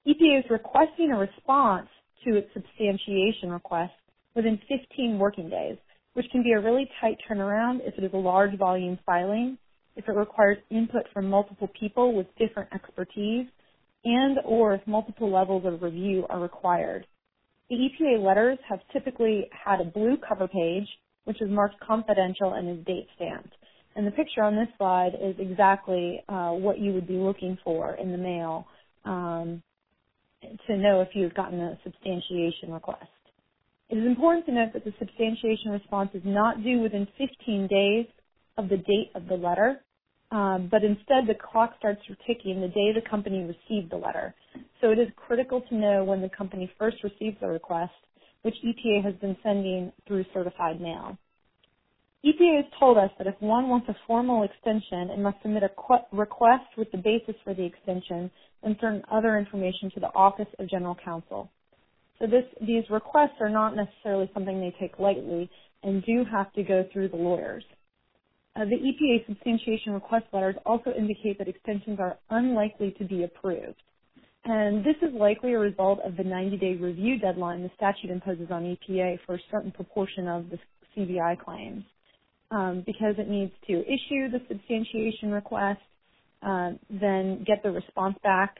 EPA 0.07 0.39
is 0.39 0.45
requesting 0.49 1.11
a 1.11 1.17
response 1.17 1.87
to 2.25 2.35
its 2.35 2.47
substantiation 2.53 3.51
request 3.51 3.93
within 4.35 4.59
15 4.67 5.17
working 5.19 5.49
days, 5.49 5.77
which 6.13 6.25
can 6.31 6.43
be 6.43 6.51
a 6.51 6.59
really 6.59 6.89
tight 6.99 7.17
turnaround 7.29 7.79
if 7.83 7.97
it 7.97 8.03
is 8.03 8.11
a 8.13 8.17
large 8.17 8.57
volume 8.57 8.97
filing, 9.05 9.57
if 9.95 10.07
it 10.07 10.13
requires 10.13 10.57
input 10.69 11.03
from 11.13 11.29
multiple 11.29 11.69
people 11.79 12.13
with 12.13 12.27
different 12.37 12.69
expertise, 12.73 13.47
and 14.03 14.37
or 14.45 14.73
if 14.73 14.81
multiple 14.87 15.31
levels 15.31 15.63
of 15.65 15.81
review 15.81 16.25
are 16.29 16.39
required. 16.39 17.05
The 17.69 17.75
EPA 17.75 18.23
letters 18.23 18.57
have 18.67 18.79
typically 18.91 19.47
had 19.51 19.79
a 19.79 19.85
blue 19.85 20.17
cover 20.27 20.47
page, 20.47 20.87
which 21.25 21.41
is 21.41 21.49
marked 21.49 21.79
confidential 21.79 22.53
and 22.53 22.79
is 22.79 22.85
date 22.85 23.07
stamped. 23.15 23.53
And 23.95 24.07
the 24.07 24.11
picture 24.11 24.41
on 24.41 24.55
this 24.55 24.67
slide 24.77 25.11
is 25.21 25.35
exactly 25.37 26.23
uh, 26.27 26.51
what 26.51 26.79
you 26.79 26.93
would 26.93 27.07
be 27.07 27.15
looking 27.15 27.57
for 27.63 27.95
in 27.95 28.11
the 28.11 28.17
mail 28.17 28.67
um, 29.05 29.61
to 30.67 30.77
know 30.77 31.01
if 31.01 31.09
you've 31.13 31.33
gotten 31.33 31.59
a 31.59 31.77
substantiation 31.83 32.71
request. 32.71 33.07
It 33.91 33.97
is 33.97 34.05
important 34.05 34.45
to 34.45 34.53
note 34.53 34.71
that 34.71 34.85
the 34.85 34.93
substantiation 34.99 35.69
response 35.71 36.11
is 36.13 36.21
not 36.23 36.63
due 36.63 36.79
within 36.79 37.05
15 37.17 37.67
days 37.67 38.05
of 38.57 38.69
the 38.69 38.77
date 38.77 39.11
of 39.15 39.27
the 39.27 39.35
letter, 39.35 39.83
um, 40.31 40.69
but 40.71 40.85
instead 40.85 41.27
the 41.27 41.35
clock 41.35 41.73
starts 41.77 41.99
ticking 42.25 42.61
the 42.61 42.69
day 42.69 42.93
the 42.93 43.09
company 43.09 43.43
received 43.43 43.91
the 43.91 43.97
letter. 43.97 44.33
So 44.79 44.91
it 44.91 44.99
is 44.99 45.09
critical 45.17 45.59
to 45.59 45.75
know 45.75 46.05
when 46.05 46.21
the 46.21 46.29
company 46.29 46.71
first 46.79 47.03
received 47.03 47.41
the 47.41 47.49
request, 47.49 47.91
which 48.43 48.55
EPA 48.65 49.03
has 49.03 49.15
been 49.15 49.35
sending 49.43 49.91
through 50.07 50.23
certified 50.33 50.79
mail. 50.79 51.17
EPA 52.23 52.63
has 52.63 52.71
told 52.79 52.97
us 52.97 53.11
that 53.17 53.27
if 53.27 53.35
one 53.41 53.67
wants 53.67 53.89
a 53.89 53.95
formal 54.07 54.43
extension, 54.43 55.09
it 55.09 55.19
must 55.19 55.41
submit 55.41 55.63
a 55.63 55.71
request 56.13 56.65
with 56.77 56.89
the 56.91 56.97
basis 56.97 57.35
for 57.43 57.53
the 57.53 57.65
extension 57.65 58.31
and 58.63 58.77
certain 58.79 59.03
other 59.11 59.37
information 59.37 59.91
to 59.93 59.99
the 59.99 60.13
Office 60.15 60.47
of 60.59 60.69
General 60.69 60.95
Counsel. 61.03 61.51
So 62.21 62.27
this, 62.27 62.45
these 62.61 62.83
requests 62.91 63.41
are 63.41 63.49
not 63.49 63.75
necessarily 63.75 64.29
something 64.33 64.61
they 64.61 64.75
take 64.79 64.99
lightly 64.99 65.49
and 65.83 66.05
do 66.05 66.23
have 66.31 66.53
to 66.53 66.63
go 66.63 66.85
through 66.93 67.09
the 67.09 67.17
lawyers. 67.17 67.63
Uh, 68.55 68.65
the 68.65 68.75
EPA 68.75 69.25
substantiation 69.25 69.93
request 69.93 70.25
letters 70.31 70.55
also 70.65 70.91
indicate 70.95 71.39
that 71.39 71.47
extensions 71.47 71.99
are 71.99 72.17
unlikely 72.29 72.95
to 72.99 73.05
be 73.05 73.23
approved. 73.23 73.81
And 74.43 74.83
this 74.83 74.95
is 75.01 75.13
likely 75.13 75.53
a 75.53 75.59
result 75.59 75.99
of 76.05 76.15
the 76.15 76.23
90-day 76.23 76.75
review 76.75 77.17
deadline 77.17 77.63
the 77.63 77.71
statute 77.75 78.11
imposes 78.11 78.51
on 78.51 78.63
EPA 78.63 79.19
for 79.25 79.35
a 79.35 79.39
certain 79.51 79.71
proportion 79.71 80.27
of 80.27 80.45
the 80.49 80.59
CBI 80.95 81.39
claims 81.43 81.83
um, 82.51 82.83
because 82.85 83.15
it 83.17 83.29
needs 83.29 83.51
to 83.67 83.81
issue 83.81 84.29
the 84.29 84.41
substantiation 84.47 85.31
request, 85.31 85.81
uh, 86.43 86.71
then 86.89 87.43
get 87.47 87.63
the 87.63 87.71
response 87.71 88.17
back 88.23 88.57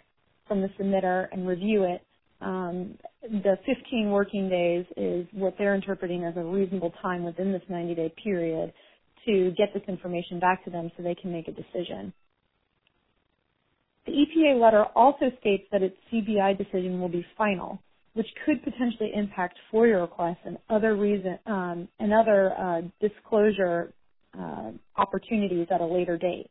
from 0.48 0.62
the 0.62 0.70
submitter 0.80 1.28
and 1.32 1.48
review 1.48 1.84
it. 1.84 2.02
Um, 2.42 2.98
the 3.24 3.58
15 3.66 4.12
working 4.12 4.50
days 4.50 4.86
is 4.98 5.28
what 5.34 5.56
they're 5.58 5.76
interpreting 5.76 6.24
as 6.26 6.36
a 6.38 6.44
reasonable 6.44 6.94
time 7.02 7.24
within 7.24 7.52
this 7.52 7.64
90-day 7.70 8.14
period 8.24 8.74
to 9.28 9.52
get 9.58 9.74
this 9.74 9.84
information 9.88 10.40
back 10.40 10.64
to 10.66 10.72
them 10.72 10.92
so 10.98 11.04
they 11.04 11.16
can 11.16 11.32
make 11.32 11.48
a 11.48 11.52
decision. 11.52 12.14
The 14.08 14.14
EPA 14.14 14.60
letter 14.62 14.86
also 14.96 15.32
states 15.42 15.66
that 15.72 15.84
its 15.84 15.96
CBI 16.12 16.58
decision 16.58 17.00
will 17.02 17.10
be 17.10 17.26
final 17.38 17.80
which 18.14 18.28
could 18.46 18.64
potentially 18.64 19.12
impact 19.16 19.58
FOIA 19.74 20.02
requests 20.02 20.42
and 20.46 20.58
other 20.70 20.96
reason 20.96 21.38
um, 21.46 21.88
and 22.00 22.14
other 22.14 22.54
uh, 22.58 22.82
disclosure 23.00 23.94
uh, 24.38 24.72
opportunities 24.98 25.68
at 25.74 25.82
a 25.82 25.86
later 25.86 26.18
date. 26.18 26.50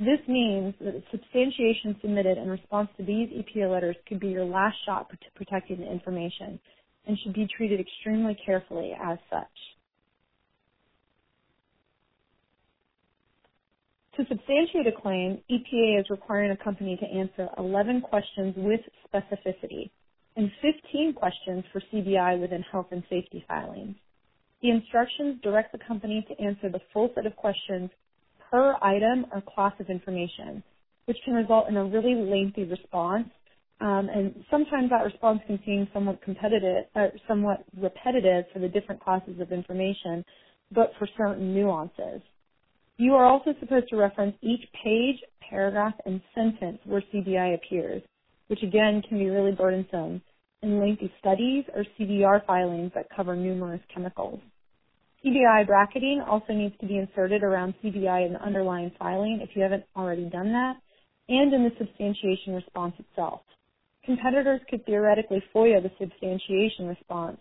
This 0.00 0.20
means 0.28 0.74
that 0.80 0.94
the 0.94 1.04
substantiation 1.12 1.96
submitted 2.02 2.38
in 2.38 2.50
response 2.50 2.90
to 2.98 3.04
these 3.04 3.30
EPA 3.30 3.70
letters 3.72 3.96
could 4.08 4.20
be 4.20 4.30
your 4.30 4.46
last 4.46 4.76
shot 4.86 5.10
to 5.10 5.18
protecting 5.36 5.80
the 5.80 5.92
information 5.92 6.60
and 7.06 7.18
should 7.20 7.34
be 7.34 7.48
treated 7.56 7.80
extremely 7.80 8.36
carefully 8.46 8.92
as 9.00 9.18
such. 9.30 9.46
To 14.16 14.26
substantiate 14.28 14.86
a 14.88 14.92
claim, 15.02 15.40
EPA 15.50 16.00
is 16.00 16.10
requiring 16.10 16.52
a 16.52 16.56
company 16.56 16.96
to 16.96 17.06
answer 17.06 17.48
11 17.58 18.02
questions 18.02 18.54
with 18.58 18.80
specificity 19.12 19.90
and 20.36 20.50
15 20.62 21.14
questions 21.14 21.64
for 21.72 21.82
CBI 21.92 22.40
within 22.40 22.62
health 22.72 22.88
and 22.92 23.04
safety 23.10 23.44
filings. 23.48 23.96
The 24.62 24.70
instructions 24.70 25.40
direct 25.42 25.72
the 25.72 25.78
company 25.86 26.26
to 26.28 26.44
answer 26.44 26.70
the 26.70 26.80
full 26.92 27.10
set 27.14 27.26
of 27.26 27.36
questions 27.36 27.90
per 28.50 28.76
item 28.82 29.26
or 29.32 29.42
class 29.54 29.74
of 29.80 29.90
information, 29.90 30.62
which 31.06 31.18
can 31.24 31.34
result 31.34 31.68
in 31.68 31.76
a 31.76 31.84
really 31.84 32.14
lengthy 32.14 32.64
response. 32.64 33.28
Um, 33.80 34.08
and 34.14 34.44
sometimes 34.50 34.90
that 34.90 35.04
response 35.04 35.40
can 35.46 35.60
seem 35.66 35.88
somewhat 35.94 36.22
competitive, 36.22 36.84
uh, 36.96 37.08
somewhat 37.28 37.64
repetitive 37.76 38.46
for 38.52 38.60
the 38.60 38.68
different 38.68 39.02
classes 39.02 39.40
of 39.40 39.52
information, 39.52 40.24
but 40.72 40.92
for 40.98 41.08
certain 41.18 41.54
nuances. 41.54 42.22
You 42.98 43.14
are 43.14 43.24
also 43.24 43.54
supposed 43.60 43.88
to 43.90 43.96
reference 43.96 44.36
each 44.42 44.62
page, 44.84 45.16
paragraph, 45.48 45.94
and 46.04 46.20
sentence 46.34 46.78
where 46.84 47.02
CBI 47.12 47.54
appears, 47.54 48.02
which 48.48 48.62
again 48.62 49.02
can 49.08 49.18
be 49.18 49.30
really 49.30 49.52
burdensome, 49.52 50.22
in 50.62 50.78
lengthy 50.78 51.12
studies 51.18 51.64
or 51.74 51.84
CDR 51.98 52.44
filings 52.46 52.92
that 52.94 53.06
cover 53.14 53.34
numerous 53.34 53.80
chemicals. 53.92 54.40
CBI 55.24 55.66
bracketing 55.66 56.22
also 56.26 56.54
needs 56.54 56.74
to 56.80 56.86
be 56.86 56.96
inserted 56.96 57.42
around 57.42 57.74
CBI 57.84 58.26
in 58.26 58.32
the 58.32 58.42
underlying 58.42 58.90
filing 58.98 59.40
if 59.42 59.50
you 59.54 59.62
haven't 59.62 59.84
already 59.94 60.24
done 60.24 60.52
that, 60.52 60.76
and 61.28 61.52
in 61.52 61.62
the 61.62 61.70
substantiation 61.78 62.54
response 62.54 62.94
itself. 62.98 63.42
Competitors 64.04 64.60
could 64.70 64.84
theoretically 64.86 65.42
FOIA 65.54 65.82
the 65.82 65.90
substantiation 65.98 66.86
response, 66.86 67.38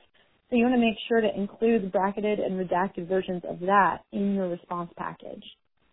so 0.50 0.58
you 0.58 0.64
want 0.64 0.76
to 0.76 0.82
make 0.82 0.98
sure 1.08 1.22
to 1.22 1.40
include 1.40 1.92
bracketed 1.92 2.40
and 2.40 2.60
redacted 2.60 3.08
versions 3.08 3.44
of 3.48 3.60
that 3.62 4.00
in 4.12 4.36
your 4.36 4.50
response 4.50 4.92
package. 4.98 5.44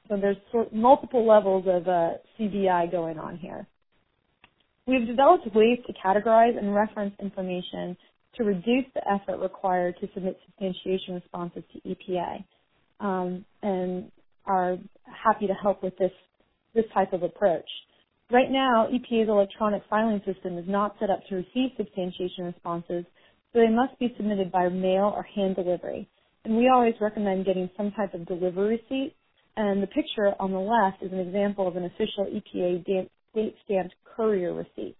So 0.09 0.17
there's 0.17 0.37
multiple 0.73 1.27
levels 1.27 1.67
of 1.69 1.87
uh, 1.87 2.11
CBI 2.39 2.91
going 2.91 3.19
on 3.19 3.37
here. 3.37 3.67
We've 4.87 5.07
developed 5.07 5.55
ways 5.55 5.79
to 5.87 5.93
categorize 5.93 6.57
and 6.59 6.75
reference 6.75 7.15
information 7.21 7.97
to 8.37 8.45
reduce 8.45 8.85
the 8.95 9.03
effort 9.09 9.39
required 9.41 9.97
to 10.01 10.09
submit 10.15 10.39
substantiation 10.47 11.15
responses 11.15 11.63
to 11.73 11.81
EPA, 11.89 12.45
um, 13.01 13.45
and 13.63 14.11
are 14.47 14.77
happy 15.05 15.47
to 15.47 15.55
help 15.55 15.83
with 15.83 15.97
this 15.99 16.13
this 16.75 16.85
type 16.93 17.13
of 17.13 17.23
approach. 17.23 17.69
Right 18.31 18.51
now, 18.51 18.89
EPA's 18.93 19.29
electronic 19.29 19.83
filing 19.89 20.21
system 20.27 20.59
is 20.59 20.65
not 20.69 20.97
set 21.01 21.11
up 21.11 21.21
to 21.29 21.37
receive 21.37 21.71
substantiation 21.77 22.45
responses, 22.45 23.05
so 23.53 23.61
they 23.61 23.71
must 23.71 23.99
be 23.99 24.13
submitted 24.17 24.53
by 24.53 24.69
mail 24.69 25.13
or 25.15 25.23
hand 25.23 25.57
delivery. 25.57 26.09
And 26.45 26.57
we 26.57 26.69
always 26.69 26.95
recommend 27.01 27.47
getting 27.47 27.71
some 27.77 27.93
type 27.93 28.15
of 28.15 28.27
delivery 28.27 28.79
receipt. 28.79 29.15
And 29.57 29.83
the 29.83 29.87
picture 29.87 30.35
on 30.39 30.53
the 30.53 30.59
left 30.59 31.03
is 31.03 31.13
an 31.13 31.19
example 31.19 31.67
of 31.67 31.77
an 31.77 31.85
official 31.85 32.27
EPA 32.27 32.85
date 32.85 33.55
stamped 33.65 33.95
courier 34.05 34.53
receipt, 34.53 34.97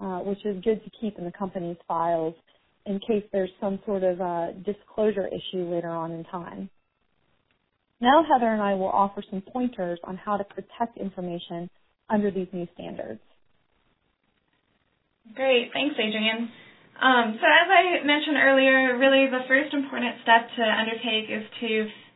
uh, 0.00 0.18
which 0.18 0.44
is 0.44 0.62
good 0.62 0.84
to 0.84 0.90
keep 1.00 1.18
in 1.18 1.24
the 1.24 1.32
company's 1.32 1.78
files 1.88 2.34
in 2.86 3.00
case 3.00 3.24
there's 3.32 3.50
some 3.60 3.78
sort 3.84 4.02
of 4.02 4.20
uh, 4.20 4.52
disclosure 4.64 5.26
issue 5.26 5.70
later 5.70 5.90
on 5.90 6.12
in 6.12 6.24
time. 6.24 6.70
Now 8.00 8.24
Heather 8.24 8.52
and 8.52 8.62
I 8.62 8.74
will 8.74 8.88
offer 8.90 9.22
some 9.30 9.40
pointers 9.40 9.98
on 10.04 10.16
how 10.16 10.36
to 10.36 10.44
protect 10.44 10.98
information 10.98 11.70
under 12.10 12.30
these 12.30 12.48
new 12.52 12.66
standards. 12.74 13.20
Great, 15.34 15.70
thanks 15.72 15.96
Adrienne. 15.98 16.50
Um, 16.96 17.36
so 17.36 17.44
as 17.44 17.68
I 17.68 18.06
mentioned 18.06 18.36
earlier, 18.40 18.96
really 18.96 19.28
the 19.28 19.44
first 19.48 19.74
important 19.74 20.16
step 20.22 20.48
to 20.56 20.62
undertake 20.64 21.28
is 21.28 21.44
to 21.60 21.70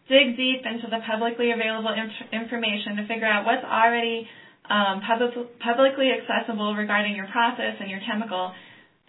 dig 0.09 0.37
deep 0.37 0.63
into 0.65 0.89
the 0.89 1.05
publicly 1.05 1.53
available 1.53 1.93
inf- 1.93 2.33
information 2.33 2.97
to 2.97 3.07
figure 3.07 3.29
out 3.29 3.45
what's 3.45 3.65
already 3.65 4.27
um, 4.71 5.03
public, 5.05 5.35
publicly 5.61 6.09
accessible 6.15 6.75
regarding 6.75 7.15
your 7.15 7.27
process 7.29 7.77
and 7.81 7.91
your 7.91 8.01
chemical, 8.07 8.53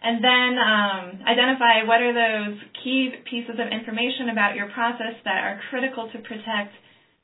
and 0.02 0.18
then 0.24 0.52
um, 0.58 1.04
identify 1.30 1.86
what 1.86 2.02
are 2.02 2.14
those 2.14 2.58
key 2.84 3.14
pieces 3.30 3.62
of 3.62 3.70
information 3.70 4.34
about 4.34 4.58
your 4.58 4.68
process 4.74 5.14
that 5.26 5.46
are 5.46 5.62
critical 5.70 6.10
to 6.10 6.18
protect, 6.26 6.74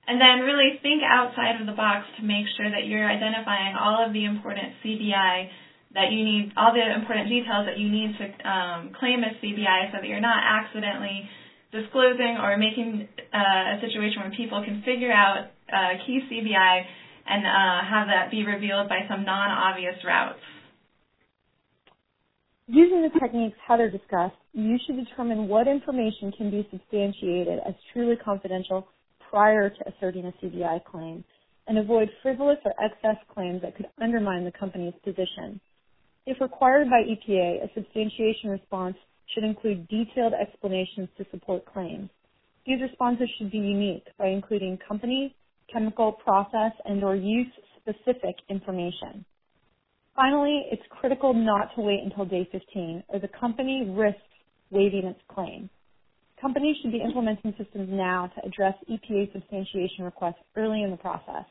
and 0.05 0.21
then 0.21 0.45
really 0.45 0.77
think 0.85 1.01
outside 1.01 1.59
of 1.59 1.65
the 1.65 1.73
box 1.73 2.05
to 2.17 2.23
make 2.23 2.45
sure 2.55 2.69
that 2.69 2.85
you're 2.85 3.09
identifying 3.09 3.73
all 3.75 4.05
of 4.05 4.13
the 4.13 4.25
important 4.25 4.77
CBI 4.85 5.49
that 5.97 6.13
you 6.13 6.21
need, 6.23 6.53
all 6.55 6.71
the 6.71 6.85
important 6.85 7.29
details 7.29 7.65
that 7.65 7.81
you 7.81 7.89
need 7.89 8.13
to 8.21 8.25
um, 8.45 8.93
claim 8.93 9.25
as 9.25 9.33
CBI 9.41 9.91
so 9.91 9.97
that 9.97 10.07
you're 10.07 10.21
not 10.21 10.37
accidentally 10.45 11.25
disclosing 11.73 12.37
or 12.37 12.55
making 12.57 13.07
uh, 13.33 13.75
a 13.75 13.81
situation 13.81 14.21
where 14.21 14.31
people 14.37 14.61
can 14.63 14.85
figure 14.85 15.11
out 15.11 15.49
uh, 15.73 15.97
key 16.05 16.21
CBI 16.29 16.75
and 17.27 17.43
uh, 17.43 17.83
have 17.83 18.07
that 18.07 18.31
be 18.31 18.45
revealed 18.45 18.87
by 18.87 19.03
some 19.09 19.25
non-obvious 19.25 19.97
routes. 20.05 20.39
Using 22.67 23.03
the 23.03 23.19
techniques 23.19 23.57
Heather 23.67 23.89
discussed, 23.91 24.37
you 24.53 24.77
should 24.85 24.97
determine 24.97 25.49
what 25.49 25.67
information 25.67 26.31
can 26.37 26.51
be 26.51 26.67
substantiated 26.71 27.59
as 27.67 27.75
truly 27.93 28.15
confidential 28.17 28.87
prior 29.29 29.69
to 29.69 29.89
asserting 29.89 30.25
a 30.27 30.33
CBI 30.45 30.83
claim 30.85 31.25
and 31.67 31.77
avoid 31.77 32.09
frivolous 32.23 32.59
or 32.65 32.73
excess 32.83 33.17
claims 33.33 33.61
that 33.63 33.75
could 33.75 33.87
undermine 34.01 34.45
the 34.45 34.53
company's 34.53 34.95
position. 35.03 35.61
If 36.27 36.41
required 36.41 36.89
by 36.89 37.03
EPA, 37.03 37.65
a 37.65 37.73
substantiation 37.75 38.51
response 38.51 38.97
should 39.33 39.45
include 39.45 39.87
detailed 39.89 40.33
explanations 40.33 41.09
to 41.17 41.25
support 41.31 41.65
claims. 41.65 42.09
These 42.65 42.81
responses 42.81 43.29
should 43.37 43.51
be 43.51 43.59
unique 43.59 44.05
by 44.19 44.27
including 44.27 44.79
company, 44.87 45.35
chemical 45.73 46.13
process 46.13 46.73
and 46.85 47.03
or 47.03 47.15
use 47.15 47.47
specific 47.81 48.37
information. 48.49 49.25
Finally, 50.17 50.65
it's 50.71 50.83
critical 50.89 51.33
not 51.33 51.73
to 51.75 51.81
wait 51.81 52.01
until 52.03 52.25
day 52.25 52.49
15 52.51 53.05
or 53.09 53.19
the 53.19 53.29
company 53.39 53.87
risks 53.95 54.19
waiving 54.71 55.05
its 55.05 55.21
claim. 55.33 55.69
Companies 56.41 56.75
should 56.81 56.91
be 56.91 57.01
implementing 57.01 57.53
systems 57.57 57.89
now 57.91 58.27
to 58.35 58.45
address 58.47 58.73
EPA 58.91 59.31
substantiation 59.31 60.05
requests 60.05 60.41
early 60.57 60.83
in 60.83 60.91
the 60.91 60.97
process. 60.97 61.45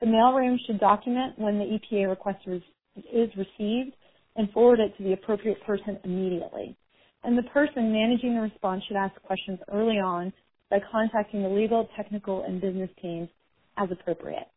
The 0.00 0.06
mailroom 0.06 0.56
should 0.66 0.80
document 0.80 1.38
when 1.38 1.58
the 1.58 1.66
EPA 1.78 2.08
request 2.08 2.38
is 2.48 3.30
received 3.36 3.94
and 4.36 4.50
forward 4.52 4.80
it 4.80 4.96
to 4.96 5.04
the 5.04 5.12
appropriate 5.12 5.62
person 5.66 5.98
immediately. 6.04 6.76
And 7.22 7.36
the 7.36 7.44
person 7.44 7.92
managing 7.92 8.34
the 8.34 8.40
response 8.40 8.82
should 8.88 8.96
ask 8.96 9.14
questions 9.22 9.58
early 9.72 9.98
on 9.98 10.32
by 10.70 10.78
contacting 10.90 11.42
the 11.42 11.50
legal, 11.50 11.88
technical, 11.96 12.44
and 12.44 12.62
business 12.62 12.90
teams 13.02 13.28
as 13.76 13.90
appropriate. 13.92 14.48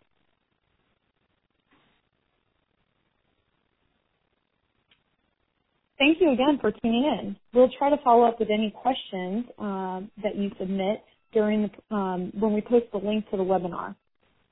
Thank 6.04 6.20
you 6.20 6.34
again 6.34 6.58
for 6.60 6.70
tuning 6.70 7.06
in. 7.06 7.38
We'll 7.54 7.70
try 7.78 7.90
to 7.90 7.96
follow 8.04 8.26
up 8.26 8.38
with 8.38 8.50
any 8.50 8.72
questions 8.72 9.46
um, 9.58 10.12
that 10.22 10.36
you 10.36 10.52
submit 10.60 11.02
during 11.32 11.70
the, 11.70 11.96
um, 11.96 12.30
when 12.38 12.52
we 12.52 12.60
post 12.60 12.88
the 12.92 12.98
link 12.98 13.30
to 13.30 13.38
the 13.38 13.44
webinar. 13.44 13.96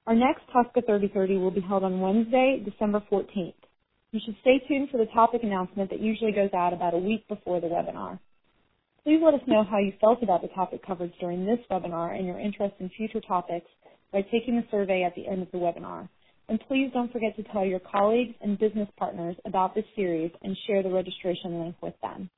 Our 0.07 0.15
next 0.15 0.43
TSCA 0.55 0.85
3030 0.85 1.37
will 1.39 1.51
be 1.51 1.59
held 1.59 1.83
on 1.83 1.99
Wednesday, 1.99 2.63
December 2.63 3.03
14th. 3.11 3.53
You 4.13 4.21
should 4.23 4.37
stay 4.39 4.61
tuned 4.65 4.91
for 4.91 4.97
the 4.97 5.07
topic 5.07 5.43
announcement 5.43 5.89
that 5.89 5.99
usually 5.99 6.31
goes 6.31 6.53
out 6.53 6.71
about 6.71 6.93
a 6.93 6.97
week 6.97 7.27
before 7.27 7.59
the 7.59 7.67
webinar. 7.67 8.17
Please 9.03 9.19
let 9.21 9.33
us 9.33 9.41
know 9.45 9.65
how 9.69 9.79
you 9.79 9.91
felt 9.99 10.23
about 10.23 10.41
the 10.41 10.47
topic 10.55 10.87
coverage 10.87 11.13
during 11.19 11.45
this 11.45 11.59
webinar 11.69 12.17
and 12.17 12.25
your 12.25 12.39
interest 12.39 12.75
in 12.79 12.89
future 12.95 13.19
topics 13.19 13.67
by 14.13 14.21
taking 14.21 14.55
the 14.55 14.63
survey 14.71 15.03
at 15.03 15.15
the 15.15 15.27
end 15.27 15.41
of 15.41 15.51
the 15.51 15.57
webinar. 15.57 16.07
And 16.51 16.59
please 16.67 16.91
don't 16.93 17.09
forget 17.13 17.33
to 17.37 17.43
tell 17.43 17.63
your 17.63 17.79
colleagues 17.79 18.35
and 18.41 18.59
business 18.59 18.89
partners 18.97 19.37
about 19.45 19.73
this 19.73 19.85
series 19.95 20.31
and 20.43 20.57
share 20.67 20.83
the 20.83 20.89
registration 20.89 21.61
link 21.61 21.75
with 21.81 21.93
them. 22.01 22.29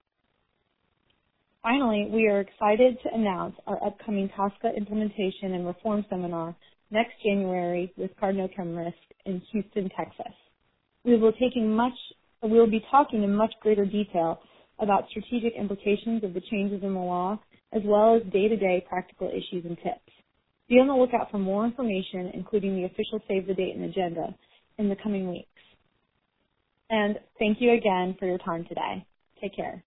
Finally, 1.64 2.12
we 2.14 2.28
are 2.28 2.40
excited 2.40 3.00
to 3.02 3.10
announce 3.12 3.56
our 3.66 3.84
upcoming 3.84 4.30
TSCA 4.38 4.78
implementation 4.78 5.56
and 5.56 5.66
reform 5.66 6.06
seminar 6.12 6.56
next 6.92 7.14
January 7.26 7.92
with 7.98 8.12
Cardno 8.22 8.48
ChemRisk 8.56 8.94
in 9.26 9.42
Houston, 9.52 9.90
Texas. 9.98 10.36
We 11.04 11.18
will, 11.18 11.34
much, 11.62 11.98
we 12.44 12.52
will 12.52 12.70
be 12.70 12.86
talking 12.92 13.24
in 13.24 13.36
much 13.36 13.56
greater 13.62 13.84
detail 13.84 14.42
about 14.78 15.10
strategic 15.10 15.54
implications 15.56 16.24
of 16.24 16.36
the 16.36 16.42
changes 16.52 16.84
in 16.84 16.94
the 16.94 17.00
law, 17.00 17.40
as 17.72 17.82
well 17.84 18.16
as 18.16 18.32
day-to-day 18.32 18.86
practical 18.88 19.30
issues 19.30 19.66
and 19.66 19.76
tips. 19.78 20.23
Be 20.70 20.76
on 20.80 20.88
the 20.88 20.94
lookout 20.96 21.32
for 21.32 21.40
more 21.40 21.66
information, 21.66 22.32
including 22.34 22.76
the 22.76 22.86
official 22.86 23.20
save 23.28 23.48
the 23.48 23.54
date 23.54 23.76
and 23.76 23.86
agenda, 23.86 24.36
in 24.80 24.90
the 24.90 24.96
coming 25.04 25.30
weeks. 25.30 25.48
And 26.90 27.20
thank 27.40 27.62
you 27.62 27.74
again 27.74 28.16
for 28.20 28.28
your 28.28 28.40
time 28.40 28.66
today. 28.70 29.06
Take 29.42 29.56
care. 29.56 29.84